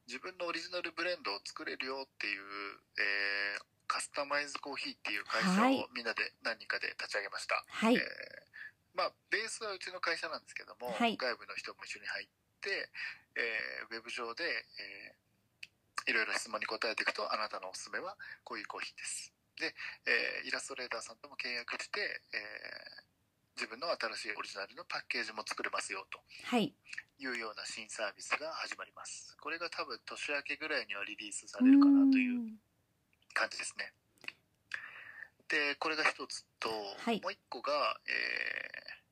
[0.07, 2.47] 自分のオリジナルブレンドを作れるよっていう、
[2.95, 5.77] えーカスタマイズコーヒーっていう会社はい。
[5.77, 7.95] をみんなで何人かで立ち上げました、はい。
[7.95, 8.03] えー。
[8.95, 11.19] まあベースはうちの会社なんですけども、はい。
[11.19, 12.29] 外部の人も一緒に入っ
[12.63, 12.89] て、
[13.37, 15.25] えーウェブ上で、えー
[16.07, 18.15] いろいろ質問に答えていくとあなたのおすすめは
[18.45, 19.75] こういうコーヒーですで、
[20.07, 22.01] えーイラストレーターさんとも契約して、
[22.33, 23.05] えー
[23.55, 26.75] 自分の新しいオリジナルのパッケージも作れますよとはい。
[27.21, 32.51] いうような新サービスが始まりますこれが多分年明けぐらいにはリリースされるかなという
[33.33, 33.93] 感じですね
[35.47, 37.71] でこれが一つと、はいもう一個が、
[38.11, 39.05] えー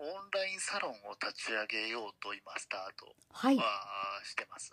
[0.00, 3.56] オンラインサロンを立ち上げようと今スタートはい。
[3.56, 3.62] は
[4.24, 4.70] してます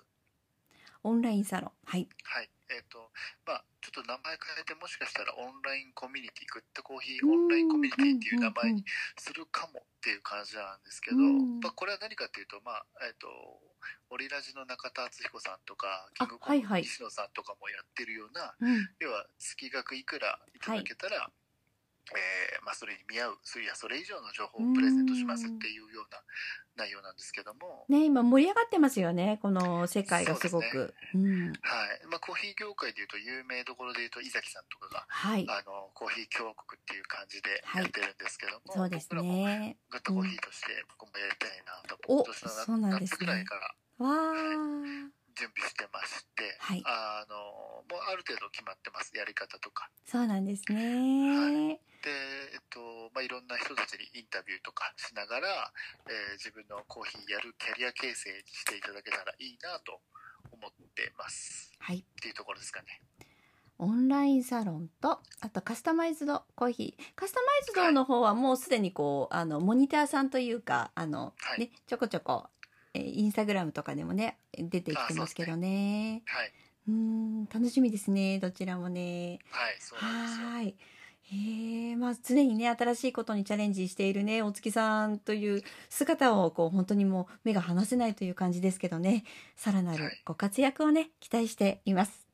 [1.03, 1.71] オンラインサロン。
[1.85, 2.07] はい。
[2.23, 3.11] はいえっ、と
[3.45, 8.83] まあちょっと名前変えてもしかしたらオンラインコミュニティグッドコーヒーオンラインコミュニティっていう名前に
[9.17, 13.27] するかもっていう感じなんですけど、うんまあ、これは何かっていうとまあえっ、と
[14.09, 18.89] オリラジの中田敦彦さんとかキあングコン西野さんとかもやってるような、うん。
[18.99, 21.29] 要は月額いくらいただけたら、
[22.13, 26.21] えーまあ、それに見合うそれやそれ以上の情報をプレゼントしますっていうような
[26.77, 29.39] 内容なんですけども、ね、今盛り上がってますよね。
[29.41, 30.93] この世界がすごく。
[31.13, 31.47] うん。
[31.47, 35.45] はいまあ、コーヒー業界でいうと有名どころでいうと井崎さんとかがはい。
[35.49, 39.77] あのコーヒー共和国っていう感じでやってるんですけども、そうですね。
[39.89, 45.24] グッドコーヒーとして僕もやりたいなと、お今年のそうなんですね夏ぐらいからわあ。
[45.35, 46.81] 準備してまして、はい。
[46.85, 47.35] あの
[47.87, 49.89] もうある程度決まってますやり方とか。
[50.05, 52.11] そうなんですね、はで、
[52.53, 55.71] えっとまあ、いろんな人たちにインタビューとかしながら、
[56.07, 59.99] えー自分のコーヒーやるキャリア形成していただけたらいいなと
[60.51, 61.73] 思ってます。
[61.79, 61.99] はい。
[61.99, 63.01] っていうところですかね。
[63.77, 67.03] オンラインサロンとあとカスタマイズドコーヒー。
[67.15, 71.59] カスタマイズドの方はもうすでにこうあのモニターさんというかあの、はい。
[71.59, 72.54] ねちょこちょこ、えー
[72.97, 76.23] インスタグラムとかでもね出てきてますけどね。
[76.25, 76.51] はい。
[76.87, 79.39] うーん楽しみですねどちらもね。
[79.49, 80.85] はいそうなんです
[81.27, 89.23] へえまあ常にね新しいことにチャレンジしているね大月さんという姿をこう本当にもう目が離せないという感じですけどね。
[89.55, 90.21] さらなるはい。
[90.23, 92.27] ご活躍をね期待しています。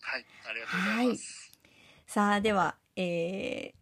[0.00, 1.52] はいありがとうございます、
[2.06, 3.78] さあでは、えー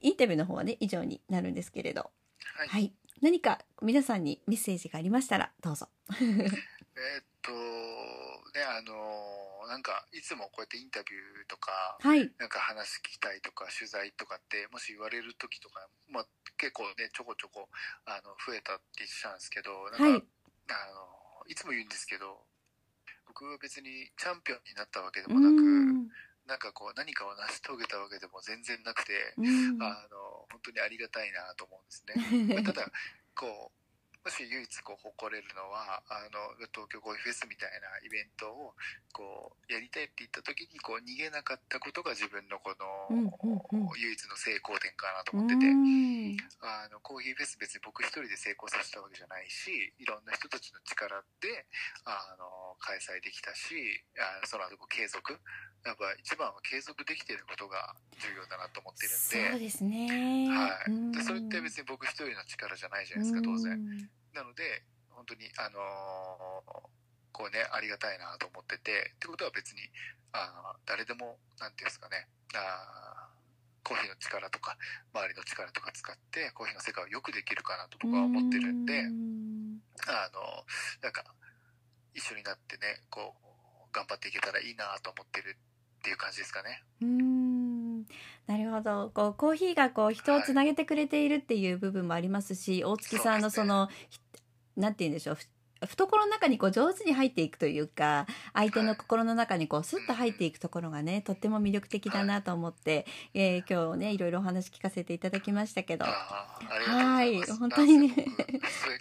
[0.00, 2.10] インタビューの方はね以上になるんですけれど。
[2.56, 2.68] はい。
[2.68, 5.88] はい何か皆さんにメッセージがありましたらどうぞ。
[6.10, 12.30] えーっとねあのなんかいつもこうやってインタビューとかはい。
[12.38, 17.68] なんか話聞きたいとか取材とかってもし言われる時とか、まあ、結構ねちょこちょこ
[18.06, 20.22] あの増えたってしたんですけどなんか、はい。
[20.68, 22.44] あのいつも言うんですけど
[23.26, 26.08] 僕は別にチャンピオンになったわけでうもなくん
[26.48, 32.16] なんかこう何かを成し遂げたわけでも全然なくて、うんあの本当にありがたいなと思うんですね。
[32.56, 32.90] まあただ
[33.36, 33.77] こう
[34.28, 38.76] もし唯一こう誇れるのはあの東京ゴイフェスみたいなイベントを
[39.16, 43.96] こうやりたいって言った時にこう逃げなかったことが自分のこの、うんうんうん。
[43.96, 46.36] 唯一の成功点かなとう思ってて、ん。
[46.60, 51.64] あのコーヒーフェス別に僕一人で成功させたわけじゃないしいろんな人たちの力で
[52.04, 53.72] あの開催できたし
[54.20, 55.40] あその後継続。
[55.86, 59.48] やっぱ一番は継続できていることが重要だなと思ってるんで。
[59.48, 60.50] そうですね。
[60.50, 61.12] はい、うん。
[61.12, 63.72] でそれって別に僕一人の力じゃないじゃないですか当然。
[63.72, 66.88] うんなので本当にあのー
[67.30, 69.82] こうねありがたいなと思っててってことは別に
[70.32, 74.76] あー誰でもなんていうんですかねあーコーヒーの力とか
[75.14, 79.80] 周りの力とか使ってコーヒーの世界をよくできるかなと僕は思ってるんでうん。
[80.08, 80.40] あの
[81.02, 81.24] なんか
[82.14, 85.56] 一緒になってねこう頑張っていけたらいいなと思ってる
[86.00, 86.82] っていう感じですかね。
[87.00, 87.37] うーん
[88.46, 89.10] なるほど。
[89.14, 94.20] こうコーヒーがこう人をつなげてくれているっていう部分もありますし、大月さんのその、ひ
[94.76, 95.46] なんて言うんでしょうふ
[95.80, 106.04] 懐の中にこう上手に入っていくというか相手の心の中にこうスッと入っていくところがねとっても魅力的だなと思って、えー今日ねいろいろお話聞かせていただきましたけど。
[106.04, 108.08] はい本当にね。
[108.08, 108.26] 末っ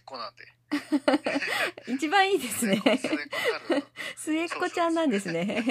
[0.05, 0.57] 子なんで。
[1.88, 2.82] 一番いいですね。
[4.15, 5.63] 末っ子ちゃんなんですね。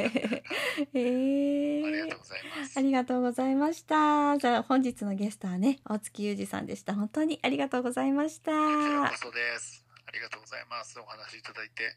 [0.94, 1.86] えー。
[1.86, 2.78] ありがとうございます。
[2.78, 4.38] ありがとうございました。
[4.38, 6.94] じゃあ本日のゲストはね、大月裕二さんでした。
[6.94, 8.52] 本当にありがとうございました。
[8.52, 9.85] こちらこそです。
[10.16, 10.98] ありがとうございます。
[10.98, 11.94] お話いただいて。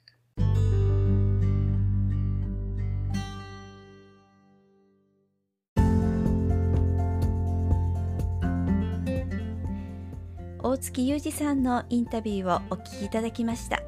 [10.61, 13.81] 大月裕二さんのインタビューをお聞きいただきました。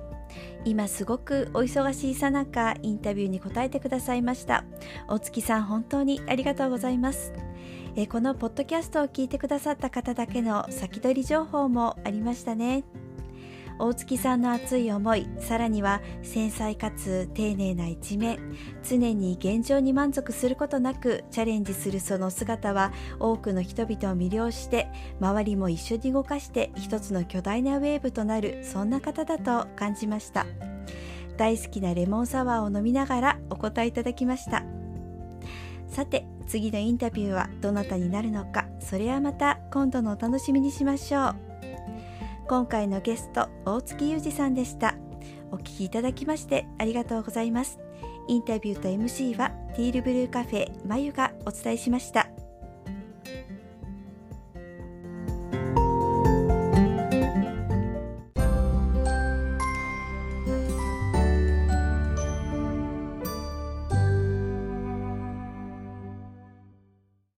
[0.63, 4.63] 今すごくお忙しいさなかインタビューに答えてくださいました。
[5.09, 7.33] 大月さん本当にありがとうございます。
[7.97, 12.85] えこのポッドキャストを聞いてくださった方だけの先取り情報もありましたね。
[13.83, 18.37] 大月さんの熱い思い、さらには繊細かつ丁寧な一面、
[18.87, 24.87] 常に現状に満足することなくチャレンジするその姿は多くの人々を魅了して
[25.19, 30.45] 周りも一緒に動かして一つの巨大なウェーブとなるそんな方だと感じました。
[31.37, 34.63] 大好きなレモンサワーを飲みながらお答えいただきました。
[35.87, 41.50] さて次のインタビューはどなたになるのかそれはまた今度のお楽しみにしましょう。
[42.51, 44.95] 今回のゲスト大月裕二さんでした。
[45.53, 47.79] お聞きいただきましてありがとうございます。
[48.27, 52.27] インタビューと MC はティールブルーカフェまゆがお伝えしました。